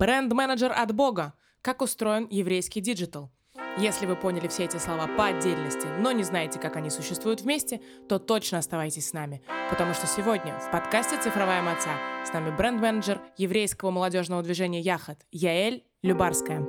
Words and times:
Бренд-менеджер 0.00 0.72
от 0.74 0.94
Бога. 0.94 1.34
Как 1.60 1.82
устроен 1.82 2.26
еврейский 2.30 2.80
диджитал? 2.80 3.30
Если 3.76 4.06
вы 4.06 4.16
поняли 4.16 4.48
все 4.48 4.64
эти 4.64 4.78
слова 4.78 5.06
по 5.06 5.26
отдельности, 5.26 5.86
но 5.98 6.10
не 6.10 6.22
знаете, 6.22 6.58
как 6.58 6.76
они 6.76 6.88
существуют 6.88 7.42
вместе, 7.42 7.82
то 8.08 8.18
точно 8.18 8.56
оставайтесь 8.56 9.10
с 9.10 9.12
нами, 9.12 9.42
потому 9.68 9.92
что 9.92 10.06
сегодня 10.06 10.58
в 10.58 10.70
подкасте 10.70 11.20
«Цифровая 11.20 11.60
маца» 11.60 11.90
с 12.24 12.32
нами 12.32 12.50
бренд-менеджер 12.56 13.20
еврейского 13.36 13.90
молодежного 13.90 14.42
движения 14.42 14.80
«Яхад» 14.80 15.18
Яэль 15.32 15.84
Любарская. 16.02 16.60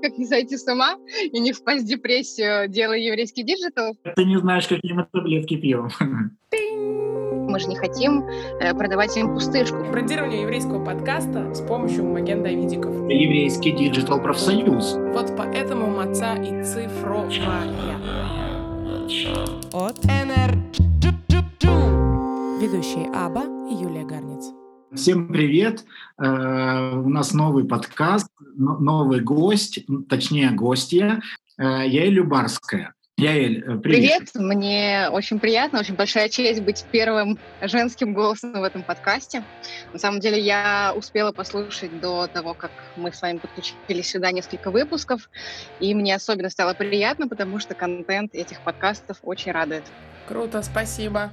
Как 0.00 0.16
не 0.16 0.24
сойти 0.24 0.56
с 0.56 0.64
ума 0.68 0.98
и 1.20 1.40
не 1.40 1.52
впасть 1.52 1.84
в 1.84 1.88
депрессию, 1.88 2.68
делая 2.68 2.98
еврейский 2.98 3.42
диджитал? 3.42 3.96
Ты 4.14 4.24
не 4.24 4.38
знаешь, 4.38 4.68
какие 4.68 4.92
мы 4.92 5.08
таблетки 5.10 5.56
пьем. 5.56 5.90
Мы 7.52 7.60
же 7.60 7.66
не 7.66 7.76
хотим 7.76 8.26
э, 8.60 8.72
продавать 8.72 9.14
им 9.18 9.34
пустышку. 9.34 9.76
Брендирование 9.92 10.40
еврейского 10.40 10.82
подкаста 10.82 11.52
с 11.52 11.60
помощью 11.60 12.06
Маген 12.06 12.42
Давидиков. 12.42 12.94
Еврейский 13.10 13.72
диджитал 13.72 14.22
профсоюз. 14.22 14.94
Вот 15.12 15.34
поэтому 15.36 15.88
маца 15.88 16.32
и 16.36 16.64
цифровая. 16.64 18.00
От 19.70 20.02
НР. 20.02 20.56
Ведущие 22.58 23.10
Аба 23.14 23.42
и 23.70 23.74
Юлия 23.74 24.06
Гарниц. 24.06 24.46
Всем 24.94 25.28
привет! 25.28 25.84
Э, 26.16 26.94
у 26.96 27.10
нас 27.10 27.34
новый 27.34 27.66
подкаст, 27.66 28.28
новый 28.56 29.20
гость, 29.20 29.84
точнее 30.08 30.52
гостья, 30.52 31.20
э, 31.58 31.64
Яэль 31.86 32.14
Любарская. 32.14 32.94
Яэль, 33.18 33.58
э, 33.58 33.76
привет. 33.76 34.30
Привет, 34.32 34.34
мне 34.34 35.08
очень 35.10 35.38
приятно, 35.38 35.80
очень 35.80 35.94
большая 35.94 36.28
честь 36.28 36.62
быть 36.62 36.84
первым 36.90 37.38
женским 37.60 38.14
голосом 38.14 38.52
в 38.54 38.64
этом 38.64 38.82
подкасте. 38.82 39.44
На 39.92 39.98
самом 39.98 40.20
деле 40.20 40.40
я 40.40 40.94
успела 40.96 41.30
послушать 41.30 42.00
до 42.00 42.26
того, 42.26 42.54
как 42.54 42.70
мы 42.96 43.12
с 43.12 43.20
вами 43.20 43.38
подключились 43.38 44.10
сюда 44.10 44.32
несколько 44.32 44.70
выпусков, 44.70 45.28
и 45.78 45.94
мне 45.94 46.14
особенно 46.14 46.48
стало 46.48 46.72
приятно, 46.72 47.28
потому 47.28 47.58
что 47.58 47.74
контент 47.74 48.34
этих 48.34 48.60
подкастов 48.62 49.18
очень 49.22 49.52
радует. 49.52 49.84
Круто, 50.26 50.62
спасибо. 50.62 51.32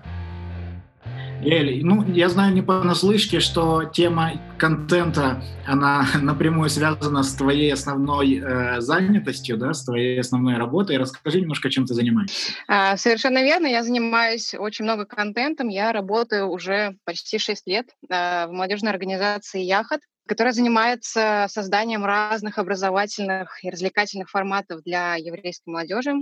Эль, 1.42 1.86
ну, 1.86 2.06
я 2.14 2.28
знаю 2.28 2.54
не 2.54 2.62
понаслышке, 2.62 3.40
что 3.40 3.86
тема 3.86 4.34
контента, 4.58 5.42
она 5.66 6.06
напрямую 6.22 6.70
связана 6.70 7.24
с 7.24 7.34
твоей 7.34 7.72
основной 7.72 8.42
э, 8.44 8.82
занятостью, 8.82 9.58
да, 9.58 9.74
с 9.74 9.86
твоей 9.86 10.20
основной 10.20 10.58
работой. 10.58 10.98
Расскажи 10.98 11.42
немножко, 11.42 11.70
чем 11.70 11.86
ты 11.86 11.94
занимаешься. 11.94 12.52
А, 12.68 12.98
совершенно 12.98 13.42
верно. 13.42 13.68
Я 13.68 13.84
занимаюсь 13.84 14.54
очень 14.54 14.84
много 14.84 15.06
контентом. 15.06 15.70
Я 15.70 15.94
работаю 15.94 16.50
уже 16.50 16.96
почти 17.06 17.38
6 17.40 17.68
лет 17.68 17.88
э, 18.10 18.48
в 18.48 18.52
молодежной 18.52 18.92
организации 18.92 19.62
«Яхот» 19.62 20.02
которая 20.30 20.54
занимается 20.54 21.48
созданием 21.50 22.06
разных 22.06 22.60
образовательных 22.60 23.64
и 23.64 23.72
развлекательных 23.72 24.30
форматов 24.30 24.84
для 24.84 25.16
еврейской 25.16 25.70
молодежи. 25.70 26.14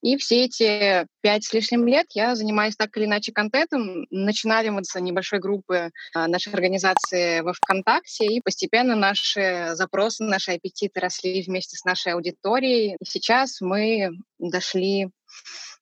И 0.00 0.16
все 0.16 0.44
эти 0.44 1.08
пять 1.22 1.44
с 1.44 1.52
лишним 1.52 1.84
лет 1.84 2.06
я 2.14 2.36
занимаюсь 2.36 2.76
так 2.76 2.96
или 2.96 3.04
иначе 3.04 3.32
контентом. 3.32 4.06
Начинали 4.10 4.68
мы 4.68 4.84
с 4.84 4.98
небольшой 5.00 5.40
группы 5.40 5.90
а, 6.14 6.28
нашей 6.28 6.52
организации 6.52 7.40
во 7.40 7.52
ВКонтакте, 7.52 8.26
и 8.26 8.40
постепенно 8.40 8.94
наши 8.94 9.70
запросы, 9.72 10.22
наши 10.22 10.52
аппетиты 10.52 11.00
росли 11.00 11.42
вместе 11.42 11.76
с 11.76 11.84
нашей 11.84 12.12
аудиторией. 12.12 12.94
И 13.00 13.04
сейчас 13.04 13.60
мы 13.60 14.10
дошли 14.38 15.08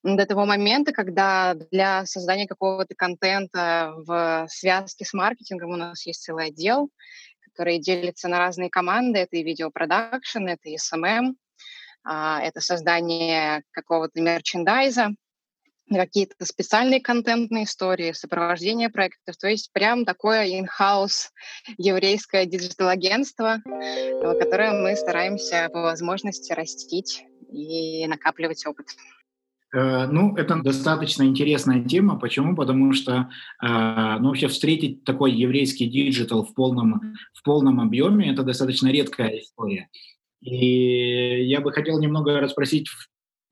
до 0.03 0.25
того 0.25 0.47
момента, 0.47 0.93
когда 0.93 1.53
для 1.71 2.07
создания 2.07 2.47
какого-то 2.47 2.95
контента 2.95 3.93
в 4.07 4.47
связке 4.49 5.05
с 5.05 5.13
маркетингом 5.13 5.73
у 5.73 5.77
нас 5.77 6.07
есть 6.07 6.23
целый 6.23 6.47
отдел, 6.47 6.89
которые 7.61 7.79
делятся 7.79 8.27
на 8.29 8.39
разные 8.39 8.71
команды. 8.71 9.19
Это 9.19 9.37
и 9.37 9.43
видеопродакшн, 9.43 10.47
это 10.47 10.71
и 10.71 10.77
SMM, 10.77 11.35
а, 12.05 12.41
это 12.43 12.63
создание 12.63 13.65
какого-то 13.73 14.19
мерчендайза, 14.23 15.11
какие-то 15.91 16.43
специальные 16.47 17.03
контентные 17.03 17.65
истории, 17.65 18.13
сопровождение 18.13 18.89
проектов. 18.89 19.37
То 19.37 19.49
есть 19.49 19.71
прям 19.75 20.07
такое 20.07 20.47
in-house 20.47 21.29
еврейское 21.77 22.47
диджитал-агентство, 22.47 23.59
которое 24.41 24.73
мы 24.73 24.97
стараемся 24.97 25.69
по 25.71 25.83
возможности 25.83 26.55
растить 26.55 27.27
и 27.53 28.07
накапливать 28.07 28.65
опыт. 28.65 28.87
Э, 29.73 30.07
ну, 30.07 30.37
это 30.37 30.57
достаточно 30.63 31.23
интересная 31.23 31.83
тема. 31.85 32.19
Почему? 32.19 32.57
Потому 32.57 32.93
что 32.93 33.31
э, 33.63 33.67
ну, 34.21 34.29
вообще 34.29 34.49
встретить 34.49 35.05
такой 35.05 35.33
еврейский 35.33 35.87
диджитал 35.87 36.45
в 36.45 36.55
полном, 36.55 37.15
в 37.33 37.43
полном 37.43 37.81
объеме– 37.81 38.31
это 38.33 38.43
достаточно 38.43 38.89
редкая 38.89 39.39
история. 39.39 39.89
И 40.41 41.45
я 41.45 41.61
бы 41.61 41.73
хотел 41.73 42.01
немного 42.01 42.41
расспросить, 42.41 42.89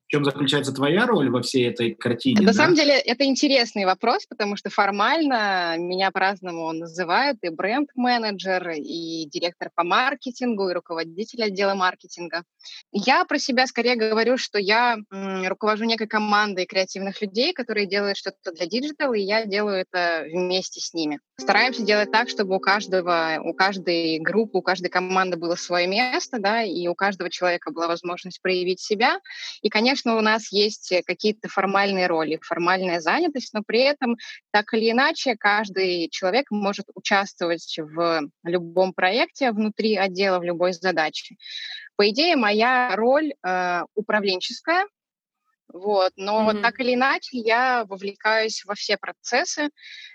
в 0.08 0.10
чем 0.10 0.24
заключается 0.24 0.72
твоя 0.72 1.06
роль 1.06 1.28
во 1.28 1.42
всей 1.42 1.68
этой 1.68 1.94
картине? 1.94 2.40
На 2.40 2.46
да? 2.46 2.52
самом 2.54 2.74
деле 2.74 2.94
это 2.94 3.24
интересный 3.24 3.84
вопрос, 3.84 4.24
потому 4.26 4.56
что 4.56 4.70
формально 4.70 5.76
меня 5.76 6.10
по-разному 6.10 6.72
называют 6.72 7.36
и 7.42 7.50
бренд-менеджер, 7.50 8.70
и 8.70 9.26
директор 9.26 9.68
по 9.74 9.84
маркетингу, 9.84 10.70
и 10.70 10.72
руководитель 10.72 11.44
отдела 11.44 11.74
маркетинга. 11.74 12.44
Я 12.90 13.26
про 13.26 13.38
себя 13.38 13.66
скорее 13.66 13.96
говорю, 13.96 14.38
что 14.38 14.58
я 14.58 14.96
руковожу 15.10 15.84
некой 15.84 16.06
командой 16.06 16.64
креативных 16.64 17.20
людей, 17.20 17.52
которые 17.52 17.86
делают 17.86 18.16
что-то 18.16 18.52
для 18.52 18.64
диджитал, 18.64 19.12
и 19.12 19.20
я 19.20 19.44
делаю 19.44 19.76
это 19.76 20.24
вместе 20.26 20.80
с 20.80 20.94
ними. 20.94 21.20
Стараемся 21.40 21.84
делать 21.84 22.10
так, 22.10 22.28
чтобы 22.28 22.56
у 22.56 22.60
каждого, 22.60 23.40
у 23.44 23.54
каждой 23.54 24.18
группы, 24.18 24.58
у 24.58 24.62
каждой 24.62 24.88
команды 24.88 25.36
было 25.36 25.54
свое 25.54 25.86
место, 25.86 26.40
да, 26.40 26.64
и 26.64 26.88
у 26.88 26.96
каждого 26.96 27.30
человека 27.30 27.70
была 27.70 27.86
возможность 27.86 28.42
проявить 28.42 28.80
себя. 28.80 29.20
И, 29.62 29.68
конечно, 29.68 30.16
у 30.16 30.20
нас 30.20 30.50
есть 30.50 30.92
какие-то 31.06 31.48
формальные 31.48 32.08
роли, 32.08 32.40
формальная 32.42 33.00
занятость, 33.00 33.54
но 33.54 33.62
при 33.64 33.80
этом 33.80 34.16
так 34.50 34.74
или 34.74 34.90
иначе 34.90 35.36
каждый 35.36 36.08
человек 36.10 36.50
может 36.50 36.86
участвовать 36.94 37.78
в 37.78 38.28
любом 38.42 38.92
проекте 38.92 39.52
внутри 39.52 39.96
отдела, 39.96 40.40
в 40.40 40.44
любой 40.44 40.72
задаче. 40.72 41.36
По 41.94 42.08
идее, 42.10 42.34
моя 42.36 42.94
роль 42.96 43.32
э, 43.46 43.82
управленческая, 43.94 44.86
вот. 45.72 46.12
Но 46.16 46.50
mm-hmm. 46.50 46.62
так 46.62 46.80
или 46.80 46.94
иначе 46.94 47.38
я 47.38 47.84
вовлекаюсь 47.84 48.64
во 48.64 48.74
все 48.74 48.96
процессы. 48.96 49.70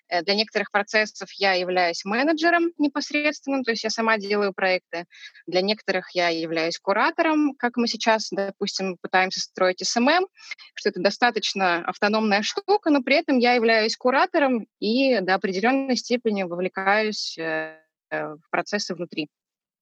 Э, 0.09 0.24
для 0.24 0.36
некоторых 0.36 0.72
процессов 0.72 1.30
я 1.34 1.53
являюсь 1.53 2.06
менеджером 2.06 2.72
непосредственным, 2.78 3.64
то 3.64 3.72
есть 3.72 3.84
я 3.84 3.90
сама 3.90 4.18
делаю 4.18 4.53
проекты. 4.53 5.06
Для 5.46 5.62
некоторых 5.62 6.09
я 6.14 6.30
являюсь 6.30 6.80
куратором, 6.80 7.53
как 7.56 7.78
мы 7.78 7.88
сейчас, 7.88 8.30
допустим, 8.31 8.97
пытаемся 9.02 9.41
строить 9.41 9.86
SMM, 9.86 10.28
что 10.75 10.90
это 10.90 11.00
достаточно 11.00 11.85
автономная 11.85 12.41
штука, 12.41 12.90
но 12.90 13.03
при 13.03 13.18
этом 13.18 13.38
я 13.38 13.53
являюсь 13.53 13.96
куратором 13.96 14.68
и 14.80 15.20
до 15.20 15.35
определенной 15.35 15.97
степени 15.97 16.44
вовлекаюсь 16.44 17.38
э, 17.38 17.78
в 18.09 18.50
процессы 18.50 18.96
внутри. 18.96 19.30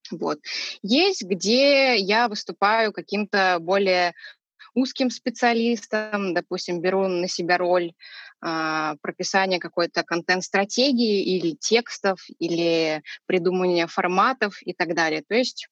Вот. 0.10 0.40
Есть, 0.82 1.24
где 1.24 1.96
я 1.96 2.28
выступаю 2.28 2.92
каким-то 2.92 3.58
более 3.60 4.14
узким 4.74 5.10
специалистам, 5.10 6.34
допустим, 6.34 6.82
беру 6.82 7.08
на 7.08 7.28
себя 7.28 7.58
роль 7.58 7.94
а, 8.42 8.96
прописания 9.02 9.60
какой-то 9.60 10.04
контент-стратегии 10.04 11.24
или 11.24 11.56
текстов, 11.56 12.20
или 12.40 13.04
придумывания 13.26 13.88
форматов 13.88 14.58
и 14.62 14.74
так 14.74 14.96
далее. 14.96 15.24
То 15.28 15.36
есть 15.36 15.68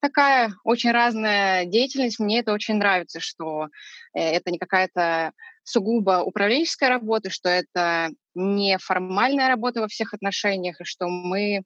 такая 0.00 0.52
очень 0.64 0.92
разная 0.92 1.64
деятельность. 1.64 2.20
Мне 2.20 2.40
это 2.40 2.52
очень 2.52 2.74
нравится, 2.76 3.20
что 3.20 3.68
э, 4.14 4.20
это 4.20 4.50
не 4.50 4.58
какая-то 4.58 5.32
сугубо 5.64 6.22
управленческая 6.22 6.90
работа, 6.90 7.30
что 7.30 7.48
это 7.48 8.10
не 8.34 8.78
формальная 8.78 9.48
работа 9.48 9.80
во 9.80 9.88
всех 9.88 10.14
отношениях, 10.14 10.80
и 10.80 10.84
что 10.84 11.08
мы 11.08 11.62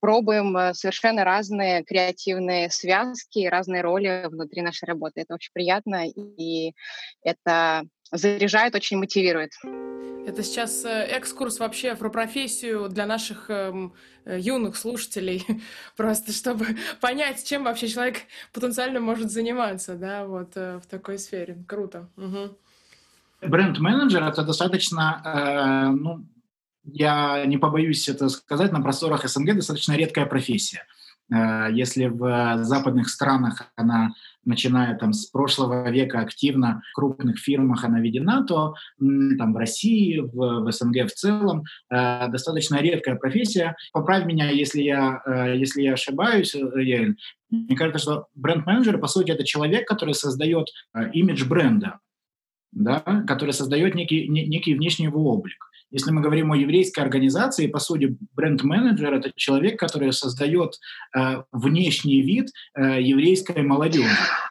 пробуем 0.00 0.56
э, 0.56 0.74
совершенно 0.74 1.24
разные 1.24 1.84
креативные 1.84 2.70
связки, 2.70 3.46
разные 3.46 3.82
роли 3.82 4.26
внутри 4.28 4.62
нашей 4.62 4.84
работы. 4.86 5.22
Это 5.22 5.34
очень 5.34 5.52
приятно, 5.52 6.08
и 6.08 6.72
это 7.22 7.84
заряжает, 8.12 8.74
очень 8.74 8.98
мотивирует. 8.98 9.52
Это 10.26 10.42
сейчас 10.42 10.84
э, 10.84 11.04
экскурс 11.04 11.58
вообще 11.58 11.94
про 11.94 12.10
профессию 12.10 12.88
для 12.90 13.06
наших 13.06 13.48
эм, 13.48 13.94
э, 14.26 14.38
юных 14.38 14.76
слушателей, 14.76 15.46
просто 15.96 16.32
чтобы 16.32 16.66
понять, 17.00 17.44
чем 17.44 17.64
вообще 17.64 17.88
человек 17.88 18.18
потенциально 18.52 19.00
может 19.00 19.30
заниматься, 19.30 19.94
да, 19.94 20.26
вот 20.26 20.52
э, 20.56 20.80
в 20.80 20.86
такой 20.86 21.18
сфере. 21.18 21.64
Круто. 21.66 22.10
Угу. 22.16 22.58
Бренд-менеджер 23.40 24.22
это 24.22 24.42
достаточно, 24.42 25.22
э, 25.24 25.90
ну, 25.92 26.26
я 26.92 27.44
не 27.46 27.58
побоюсь 27.58 28.08
это 28.08 28.28
сказать, 28.28 28.72
на 28.72 28.80
просторах 28.80 29.28
СНГ 29.28 29.54
достаточно 29.54 29.92
редкая 29.92 30.26
профессия. 30.26 30.84
Э, 31.32 31.68
если 31.72 32.06
в 32.06 32.64
западных 32.64 33.08
странах 33.08 33.70
она, 33.76 34.14
начиная 34.44 34.96
там 34.96 35.12
с 35.12 35.26
прошлого 35.26 35.90
века 35.90 36.20
активно 36.20 36.80
в 36.92 36.94
крупных 36.94 37.38
фирмах 37.38 37.84
она 37.84 38.00
введена, 38.00 38.44
то 38.46 38.74
там 38.98 39.52
в 39.52 39.56
России, 39.56 40.18
в, 40.18 40.64
в 40.64 40.72
СНГ 40.72 41.06
в 41.06 41.14
целом 41.14 41.64
э, 41.90 42.28
достаточно 42.28 42.76
редкая 42.76 43.16
профессия. 43.16 43.76
Поправь 43.92 44.24
меня, 44.24 44.50
если 44.50 44.80
я, 44.80 45.22
если 45.54 45.82
я 45.82 45.92
ошибаюсь, 45.94 46.54
Ель. 46.54 47.16
Мне 47.50 47.76
кажется, 47.76 47.98
что 47.98 48.26
бренд-менеджер, 48.34 48.98
по 48.98 49.06
сути, 49.06 49.30
это 49.30 49.44
человек, 49.44 49.86
который 49.86 50.14
создает 50.14 50.68
имидж 51.12 51.46
бренда, 51.46 51.98
да, 52.72 53.00
который 53.26 53.52
создает 53.52 53.94
некий, 53.94 54.28
некий 54.28 54.74
внешний 54.74 55.06
его 55.06 55.30
облик. 55.32 55.67
Если 55.90 56.10
мы 56.10 56.20
говорим 56.20 56.52
о 56.52 56.56
еврейской 56.56 57.00
организации, 57.00 57.66
по 57.66 57.78
сути, 57.78 58.16
бренд-менеджер– 58.34 59.14
это 59.14 59.32
человек, 59.34 59.80
который 59.80 60.12
создает 60.12 60.78
э, 61.16 61.42
внешний 61.50 62.20
вид 62.20 62.50
э, 62.74 63.00
еврейской 63.00 63.62
молодежи. 63.62 64.10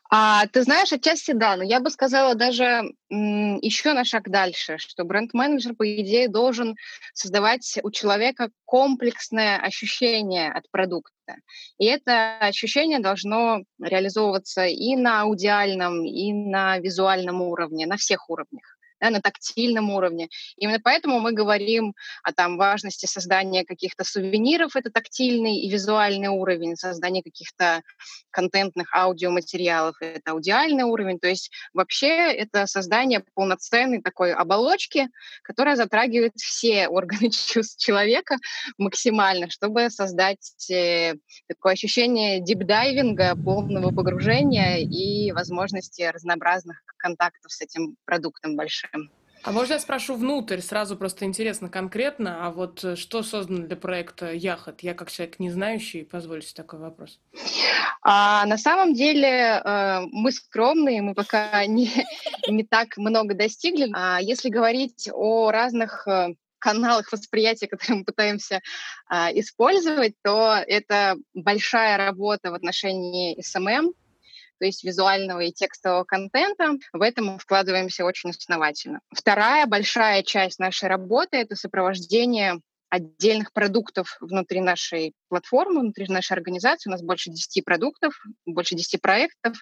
А, 0.09 0.47
ты 0.47 0.63
знаешь, 0.63 0.91
отчасти 0.91 1.33
да, 1.33 1.55
но 1.55 1.63
я 1.63 1.79
бы 1.79 1.91
сказала 1.91 2.33
даже 2.33 2.91
м, 3.11 3.59
еще 3.61 3.93
на 3.93 4.03
шаг 4.03 4.29
дальше, 4.29 4.77
что 4.79 5.03
бренд-менеджер, 5.03 5.75
по 5.75 5.85
идее, 6.01 6.27
должен 6.27 6.75
создавать 7.13 7.77
у 7.83 7.91
человека 7.91 8.49
комплексное 8.65 9.59
ощущение 9.59 10.51
от 10.51 10.69
продукта. 10.71 11.35
И 11.77 11.85
это 11.85 12.37
ощущение 12.39 12.99
должно 12.99 13.63
реализовываться 13.79 14.65
и 14.65 14.95
на 14.95 15.21
аудиальном, 15.21 16.03
и 16.03 16.33
на 16.33 16.79
визуальном 16.79 17.43
уровне, 17.43 17.85
на 17.85 17.97
всех 17.97 18.29
уровнях 18.29 18.76
да, 18.99 19.09
на 19.09 19.21
тактильном 19.21 19.91
уровне. 19.91 20.29
Именно 20.57 20.79
поэтому 20.83 21.19
мы 21.19 21.31
говорим 21.31 21.93
о 22.23 22.33
там, 22.33 22.57
важности 22.57 23.05
создания 23.05 23.65
каких-то 23.65 24.03
сувениров, 24.03 24.75
это 24.75 24.91
тактильный 24.91 25.57
и 25.57 25.69
визуальный 25.69 26.29
уровень, 26.29 26.75
создание 26.75 27.23
каких-то 27.23 27.81
контентных 28.31 28.93
аудиоматериалов, 28.93 29.95
это 30.01 30.31
аудиальный 30.31 30.83
уровень. 30.83 31.19
То 31.19 31.27
есть 31.27 31.51
вообще 31.73 32.33
это 32.33 32.65
создание 32.67 33.23
полноценной 33.33 34.01
такой 34.01 34.33
оболочки, 34.33 35.09
которая 35.43 35.75
затрагивает 35.75 36.33
все 36.35 36.87
органы 36.87 37.29
чувств 37.29 37.79
человека 37.79 38.37
максимально, 38.77 39.49
чтобы 39.49 39.89
создать 39.89 40.69
э, 40.71 41.15
такое 41.47 41.73
ощущение 41.73 42.41
дипдайвинга, 42.41 43.35
полного 43.35 43.93
погружения 43.93 44.77
и 44.77 45.31
возможности 45.31 46.01
разнообразных 46.01 46.81
контактов 46.97 47.51
с 47.51 47.61
этим 47.61 47.95
продуктом 48.05 48.55
большим 48.55 48.86
слушаем. 48.91 49.11
А 49.43 49.51
можно 49.51 49.73
я 49.73 49.79
спрошу 49.79 50.15
внутрь, 50.15 50.59
сразу 50.59 50.97
просто 50.97 51.23
интересно 51.23 51.69
конкретно, 51.69 52.45
а 52.45 52.51
вот 52.51 52.83
э, 52.83 52.95
что 52.95 53.23
создано 53.23 53.65
для 53.65 53.77
проекта 53.77 54.33
Яхот? 54.33 54.81
Я 54.81 54.93
как 54.93 55.09
человек 55.09 55.39
не 55.39 55.51
знающий, 55.51 56.03
позвольте 56.03 56.53
такой 56.53 56.79
вопрос. 56.79 57.19
А, 58.01 58.45
на 58.45 58.57
самом 58.57 58.93
деле 58.93 59.61
э, 59.63 60.01
мы 60.11 60.31
скромные, 60.31 61.01
мы 61.01 61.13
пока 61.13 61.65
не, 61.65 61.89
не 62.49 62.63
так 62.65 62.97
много 62.97 63.35
достигли. 63.35 63.89
А 63.93 64.19
если 64.19 64.49
говорить 64.49 65.09
о 65.13 65.49
разных 65.51 66.05
э, 66.07 66.33
каналах 66.59 67.09
восприятия, 67.11 67.67
которые 67.71 67.99
мы 67.99 68.05
пытаемся 68.05 68.61
а, 69.07 69.31
использовать, 69.31 70.15
то 70.23 70.55
это 70.67 71.15
большая 71.33 71.97
работа 71.97 72.51
в 72.51 72.55
отношении 72.55 73.39
SMM, 73.39 73.93
то 74.59 74.65
есть 74.65 74.83
визуального 74.83 75.41
и 75.41 75.51
текстового 75.51 76.03
контента. 76.03 76.73
В 76.93 77.01
этом 77.01 77.25
мы 77.25 77.39
вкладываемся 77.39 78.05
очень 78.05 78.31
основательно. 78.31 79.01
Вторая 79.11 79.65
большая 79.65 80.23
часть 80.23 80.59
нашей 80.59 80.89
работы— 80.89 81.37
это 81.37 81.55
сопровождение 81.55 82.61
отдельных 82.89 83.51
продуктов 83.51 84.17
внутри 84.21 84.61
нашей 84.61 85.13
платформы, 85.29 85.81
внутри 85.81 86.07
нашей 86.07 86.33
организации. 86.33 86.89
У 86.89 86.91
нас 86.91 87.01
больше 87.01 87.29
10 87.29 87.63
продуктов, 87.65 88.13
больше 88.45 88.75
10 88.75 89.01
проектов. 89.01 89.57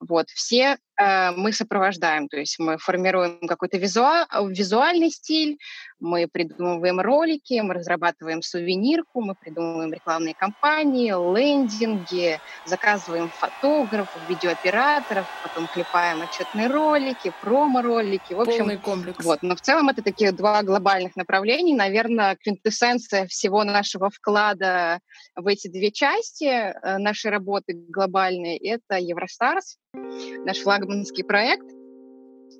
Вот. 0.00 0.28
Все 0.30 0.76
э, 1.00 1.30
мы 1.32 1.52
сопровождаем, 1.52 2.28
то 2.28 2.36
есть 2.36 2.58
мы 2.58 2.78
формируем 2.78 3.46
какой-то 3.46 3.78
визуал, 3.78 4.48
визуальный 4.48 5.10
стиль, 5.10 5.58
мы 6.00 6.26
придумываем 6.26 7.00
ролики, 7.00 7.60
мы 7.60 7.74
разрабатываем 7.74 8.42
сувенирку, 8.42 9.22
мы 9.22 9.34
придумываем 9.34 9.92
рекламные 9.92 10.34
кампании, 10.34 11.10
лендинги, 11.10 12.40
заказываем 12.64 13.30
фотографов, 13.30 14.20
видеооператоров, 14.28 15.26
потом 15.42 15.68
клепаем 15.68 16.22
отчетные 16.22 16.66
ролики, 16.66 17.32
промо-ролики. 17.42 18.34
В 18.34 18.40
общем, 18.40 18.58
Полный 18.58 18.78
комплекс. 18.78 19.24
Вот. 19.24 19.42
Но 19.42 19.54
в 19.54 19.60
целом 19.60 19.88
это 19.88 20.02
такие 20.02 20.32
два 20.32 20.62
глобальных 20.62 21.16
направления. 21.16 21.74
Наверное, 21.74 22.36
квинтэссенция 22.56 23.26
всего 23.26 23.64
нашего 23.64 24.10
вклада 24.10 25.00
в 25.34 25.46
эти 25.46 25.68
две 25.68 25.90
части 25.90 26.44
э, 26.44 26.98
нашей 26.98 27.30
работы 27.30 27.74
глобальной— 27.74 28.56
это 28.58 28.96
EuroStars, 28.96 29.78
наш 29.92 30.58
флагманский 30.58 31.24
проект, 31.24 31.66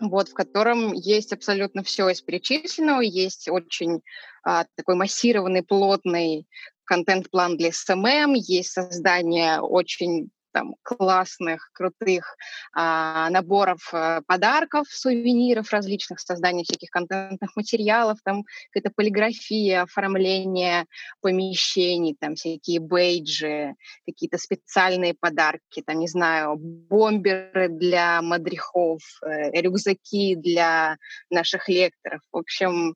вот, 0.00 0.28
в 0.28 0.34
котором 0.34 0.92
есть 0.92 1.32
абсолютно 1.32 1.82
все 1.82 2.08
из 2.10 2.20
перечисленного, 2.20 3.00
есть 3.00 3.48
очень 3.48 4.02
а, 4.44 4.66
такой 4.76 4.94
массированный, 4.94 5.62
плотный 5.62 6.46
контент-план 6.84 7.56
для 7.56 7.72
SMM, 7.72 8.34
есть 8.34 8.72
создание 8.72 9.60
очень 9.60 10.30
там 10.56 10.74
классных, 10.82 11.68
крутых 11.74 12.34
а, 12.72 13.28
наборов 13.28 13.90
а, 13.92 14.22
подарков, 14.26 14.86
сувениров 14.88 15.70
различных, 15.70 16.18
создания 16.18 16.64
всяких 16.64 16.88
контентных 16.88 17.54
материалов, 17.56 18.18
там 18.24 18.42
какая-то 18.72 18.90
полиграфия, 18.96 19.82
оформление 19.82 20.86
помещений, 21.20 22.16
там 22.18 22.36
всякие 22.36 22.80
бейджи, 22.80 23.74
какие-то 24.06 24.38
специальные 24.38 25.12
подарки, 25.12 25.82
там, 25.84 25.98
не 25.98 26.08
знаю, 26.08 26.56
бомберы 26.56 27.68
для 27.68 28.22
мадрихов, 28.22 29.02
э, 29.26 29.60
рюкзаки 29.60 30.36
для 30.36 30.96
наших 31.28 31.68
лекторов. 31.68 32.22
В 32.32 32.38
общем, 32.38 32.94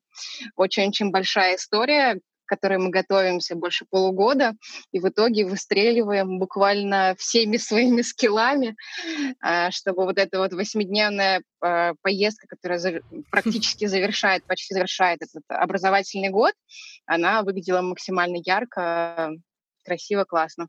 очень-очень 0.55 1.11
большая 1.11 1.57
история, 1.57 2.19
которой 2.51 2.79
мы 2.79 2.89
готовимся 2.89 3.55
больше 3.55 3.85
полугода, 3.89 4.55
и 4.91 4.99
в 4.99 5.07
итоге 5.07 5.45
выстреливаем 5.45 6.37
буквально 6.37 7.15
всеми 7.17 7.55
своими 7.67 8.01
скиллами, 8.01 8.75
а, 9.39 9.71
чтобы 9.71 10.03
вот 10.03 10.17
эта 10.17 10.39
вот 10.39 10.51
восьмидневная 10.51 11.43
а, 11.61 11.93
поездка, 12.01 12.47
которая 12.49 13.01
практически 13.31 13.85
завершает, 13.85 14.43
почти 14.43 14.73
завершает 14.73 15.21
этот 15.21 15.43
образовательный 15.47 16.29
год, 16.29 16.53
она 17.05 17.41
выглядела 17.43 17.81
максимально 17.81 18.41
ярко, 18.43 19.31
красиво, 19.85 20.25
классно. 20.25 20.67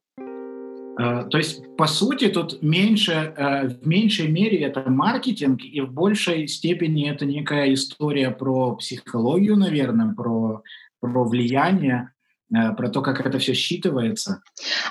А, 0.99 1.25
то 1.25 1.38
есть, 1.38 1.62
по 1.76 1.88
сути, 1.88 2.29
тут 2.29 2.62
меньше, 2.62 3.34
в 3.37 3.84
меньшей 3.84 4.29
мере 4.29 4.62
это 4.62 4.88
маркетинг, 4.88 5.64
и 5.64 5.81
в 5.81 5.90
большей 5.90 6.46
степени 6.46 7.11
это 7.11 7.26
некая 7.26 7.75
история 7.75 8.31
про 8.31 8.76
психологию, 8.76 9.56
наверное, 9.56 10.14
про 10.14 10.62
про 11.02 11.25
влияние, 11.25 12.12
э, 12.54 12.72
про 12.76 12.88
то, 12.88 13.02
как 13.02 13.20
это 13.26 13.38
все 13.40 13.52
считывается? 13.52 14.37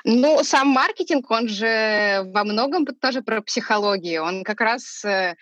Ну, 0.04 0.44
сам 0.44 0.68
маркетинг, 0.68 1.32
он 1.32 1.48
же 1.48 2.24
во 2.34 2.44
многом 2.44 2.86
тоже 2.86 3.22
про 3.22 3.42
психологию. 3.42 4.24
Он 4.24 4.44
как 4.44 4.60
раз 4.60 5.06
э, 5.06 5.36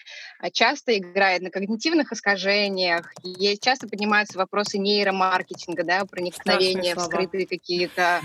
часто 0.54 0.96
играет 0.96 1.42
на 1.42 1.50
когнитивных 1.50 2.14
искажениях. 2.14 3.12
И 3.24 3.58
часто 3.60 3.88
поднимаются 3.88 4.38
вопросы 4.38 4.78
нейромаркетинга, 4.78 5.84
да, 5.84 6.06
проникновения 6.06 6.96
в 6.96 7.00
скрытые 7.00 7.48
какие-то... 7.48 8.22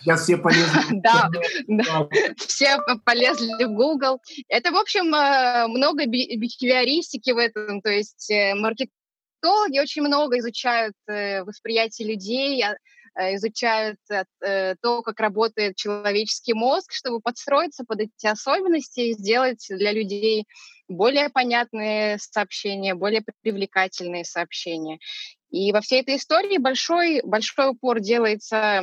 Сейчас 0.00 0.22
все 0.22 0.38
полезли. 0.38 0.80
Да, 1.02 1.28
все 2.36 2.78
полезли 3.04 3.64
в 3.64 3.74
Google. 3.74 4.20
Это, 4.48 4.70
в 4.70 4.76
общем, 4.76 5.12
э, 5.12 5.66
много 5.66 6.06
бихевиористики 6.06 7.32
в 7.32 7.38
этом, 7.38 7.82
то 7.82 7.90
есть 7.90 8.32
маркетинг 8.54 8.92
Психологи 9.40 9.78
очень 9.78 10.02
много 10.02 10.38
изучают 10.38 10.94
э, 11.08 11.42
восприятие 11.44 12.08
людей, 12.08 12.62
а, 12.62 12.76
э, 13.18 13.36
изучают 13.36 13.98
э, 14.10 14.74
то, 14.82 15.02
как 15.02 15.18
работает 15.18 15.76
человеческий 15.76 16.52
мозг, 16.52 16.92
чтобы 16.92 17.20
подстроиться 17.20 17.84
под 17.84 18.00
эти 18.00 18.26
особенности 18.26 19.00
и 19.00 19.12
сделать 19.14 19.64
для 19.70 19.92
людей 19.92 20.44
более 20.88 21.30
понятные 21.30 22.18
сообщения, 22.18 22.94
более 22.94 23.24
привлекательные 23.42 24.24
сообщения. 24.24 24.98
И 25.50 25.72
во 25.72 25.80
всей 25.80 26.02
этой 26.02 26.16
истории 26.16 26.58
большой, 26.58 27.22
большой 27.24 27.70
упор 27.70 28.00
делается 28.00 28.82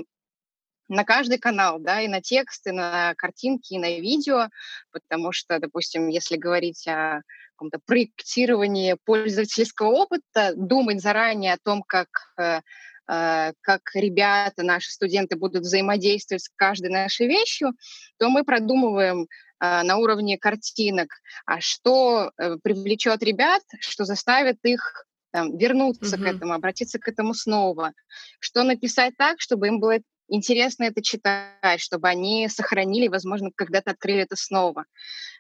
на 0.89 1.03
каждый 1.03 1.37
канал, 1.37 1.79
да, 1.79 2.01
и 2.01 2.07
на 2.07 2.21
тексты, 2.21 2.71
на 2.71 3.13
картинки, 3.15 3.73
и 3.73 3.79
на 3.79 3.99
видео, 3.99 4.49
потому 4.91 5.31
что, 5.31 5.59
допустим, 5.59 6.07
если 6.07 6.37
говорить 6.37 6.87
о 6.87 7.21
каком-то 7.57 7.79
проектировании 7.85 8.95
пользовательского 9.03 9.89
опыта, 9.89 10.53
думать 10.55 11.01
заранее 11.01 11.53
о 11.53 11.57
том, 11.61 11.83
как 11.85 12.07
э, 12.37 12.61
э, 13.09 13.53
как 13.61 13.81
ребята, 13.95 14.63
наши 14.63 14.91
студенты 14.91 15.35
будут 15.35 15.63
взаимодействовать 15.63 16.43
с 16.43 16.49
каждой 16.55 16.91
нашей 16.91 17.27
вещью, 17.27 17.73
то 18.19 18.29
мы 18.29 18.43
продумываем 18.43 19.23
э, 19.23 19.81
на 19.81 19.97
уровне 19.97 20.37
картинок, 20.37 21.09
а 21.45 21.59
что 21.59 22.31
привлечет 22.63 23.23
ребят, 23.23 23.63
что 23.79 24.05
заставит 24.05 24.63
их 24.63 25.07
там, 25.31 25.57
вернуться 25.57 26.15
mm-hmm. 26.15 26.23
к 26.23 26.25
этому, 26.27 26.53
обратиться 26.53 26.99
к 26.99 27.07
этому 27.07 27.33
снова, 27.33 27.93
что 28.39 28.63
написать 28.63 29.15
так, 29.17 29.41
чтобы 29.41 29.67
им 29.67 29.79
было 29.79 29.99
интересно 30.27 30.85
это 30.85 31.01
читать, 31.01 31.79
чтобы 31.79 32.07
они 32.07 32.47
сохранили, 32.49 33.07
возможно, 33.07 33.51
когда-то 33.55 33.91
открыли 33.91 34.23
это 34.23 34.35
снова. 34.35 34.85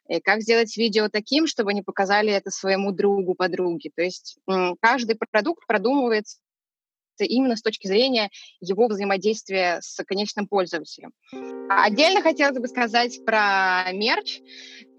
И 0.09 0.19
как 0.21 0.41
сделать 0.41 0.75
видео 0.77 1.09
таким, 1.09 1.47
чтобы 1.47 1.71
они 1.71 1.81
показали 1.81 2.31
это 2.31 2.49
своему 2.49 2.91
другу, 2.91 3.35
подруге. 3.35 3.91
То 3.95 4.01
есть 4.01 4.37
каждый 4.79 5.17
продукт 5.31 5.67
продумывается 5.67 6.37
именно 7.25 7.55
с 7.55 7.61
точки 7.61 7.87
зрения 7.87 8.29
его 8.59 8.87
взаимодействия 8.87 9.79
с 9.81 10.03
конечным 10.03 10.47
пользователем. 10.47 11.11
Отдельно 11.69 12.21
хотелось 12.21 12.57
бы 12.57 12.67
сказать 12.67 13.23
про 13.25 13.91
мерч. 13.93 14.41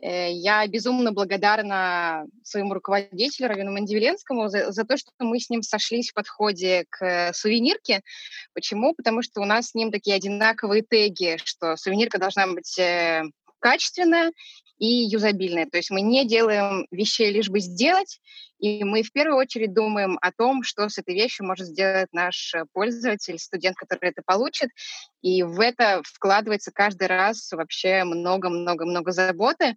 Э, 0.00 0.30
я 0.32 0.66
безумно 0.66 1.12
благодарна 1.12 2.26
своему 2.42 2.74
руководителю 2.74 3.48
Равину 3.48 3.72
Мандивиленскому 3.72 4.48
за, 4.48 4.70
за 4.70 4.84
то, 4.84 4.96
что 4.96 5.10
мы 5.18 5.40
с 5.40 5.50
ним 5.50 5.62
сошлись 5.62 6.10
в 6.10 6.14
подходе 6.14 6.84
к 6.88 7.32
сувенирке. 7.32 8.02
Почему? 8.54 8.94
Потому 8.94 9.22
что 9.22 9.40
у 9.40 9.44
нас 9.44 9.68
с 9.68 9.74
ним 9.74 9.90
такие 9.90 10.16
одинаковые 10.16 10.82
теги, 10.82 11.38
что 11.44 11.76
сувенирка 11.76 12.18
должна 12.18 12.46
быть 12.46 12.78
э, 12.78 13.24
качественная 13.60 14.32
и 14.78 14.86
юзабильная. 14.86 15.66
То 15.66 15.76
есть 15.76 15.90
мы 15.90 16.00
не 16.00 16.26
делаем 16.26 16.86
вещей 16.90 17.32
лишь 17.32 17.48
бы 17.48 17.60
сделать, 17.60 18.20
и 18.58 18.82
мы 18.82 19.02
в 19.02 19.12
первую 19.12 19.36
очередь 19.36 19.72
думаем 19.72 20.18
о 20.20 20.32
том, 20.32 20.62
что 20.62 20.88
с 20.88 20.98
этой 20.98 21.14
вещью 21.14 21.46
может 21.46 21.68
сделать 21.68 22.08
наш 22.12 22.54
э, 22.54 22.64
пользователь, 22.72 23.38
студент, 23.38 23.76
который 23.76 24.10
это 24.10 24.22
получит. 24.24 24.70
И 25.22 25.42
в 25.42 25.60
это 25.60 26.02
вкладывается 26.04 26.72
каждый 26.72 27.06
раз 27.06 27.52
вообще 27.52 28.02
много-много-много 28.04 29.12
заботы. 29.12 29.76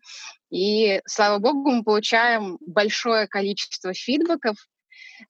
И, 0.49 1.01
слава 1.05 1.37
богу, 1.37 1.71
мы 1.71 1.83
получаем 1.83 2.57
большое 2.65 3.27
количество 3.27 3.93
фидбэков, 3.93 4.55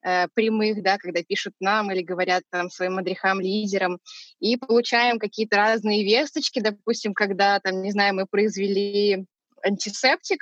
э, 0.02 0.28
прямых, 0.34 0.82
да, 0.82 0.98
когда 0.98 1.22
пишут 1.22 1.54
нам 1.60 1.92
или 1.92 2.02
говорят 2.02 2.44
там 2.52 2.70
своим 2.70 2.96
мадрихам, 2.96 3.42
лидерам, 3.42 4.00
и 4.40 4.56
получаем 4.56 5.20
какие-то 5.20 5.58
разные 5.58 6.06
весточки, 6.06 6.62
допустим, 6.62 7.14
когда 7.14 7.60
там, 7.60 7.82
не 7.82 7.92
знаю, 7.92 8.16
мы 8.16 8.26
произвели 8.26 9.26
антисептик, 9.66 10.42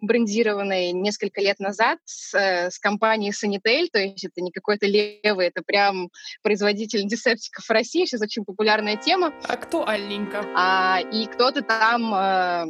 брендированный 0.00 0.92
несколько 0.92 1.40
лет 1.40 1.58
назад 1.58 1.98
с, 2.04 2.34
э, 2.34 2.70
с 2.70 2.78
компанией 2.78 3.32
Sanitel, 3.32 3.88
то 3.92 3.98
есть 3.98 4.24
это 4.24 4.40
не 4.40 4.50
какой-то 4.50 4.86
левый, 4.86 5.48
это 5.48 5.62
прям 5.62 6.10
производитель 6.42 7.00
антисептиков 7.00 7.64
в 7.64 7.70
России, 7.70 8.04
сейчас 8.04 8.22
очень 8.22 8.44
популярная 8.44 8.96
тема. 8.96 9.34
Актуальненько. 9.44 10.44
А, 10.56 11.00
и 11.00 11.26
кто-то 11.26 11.62
там, 11.62 12.14
э, 12.14 12.64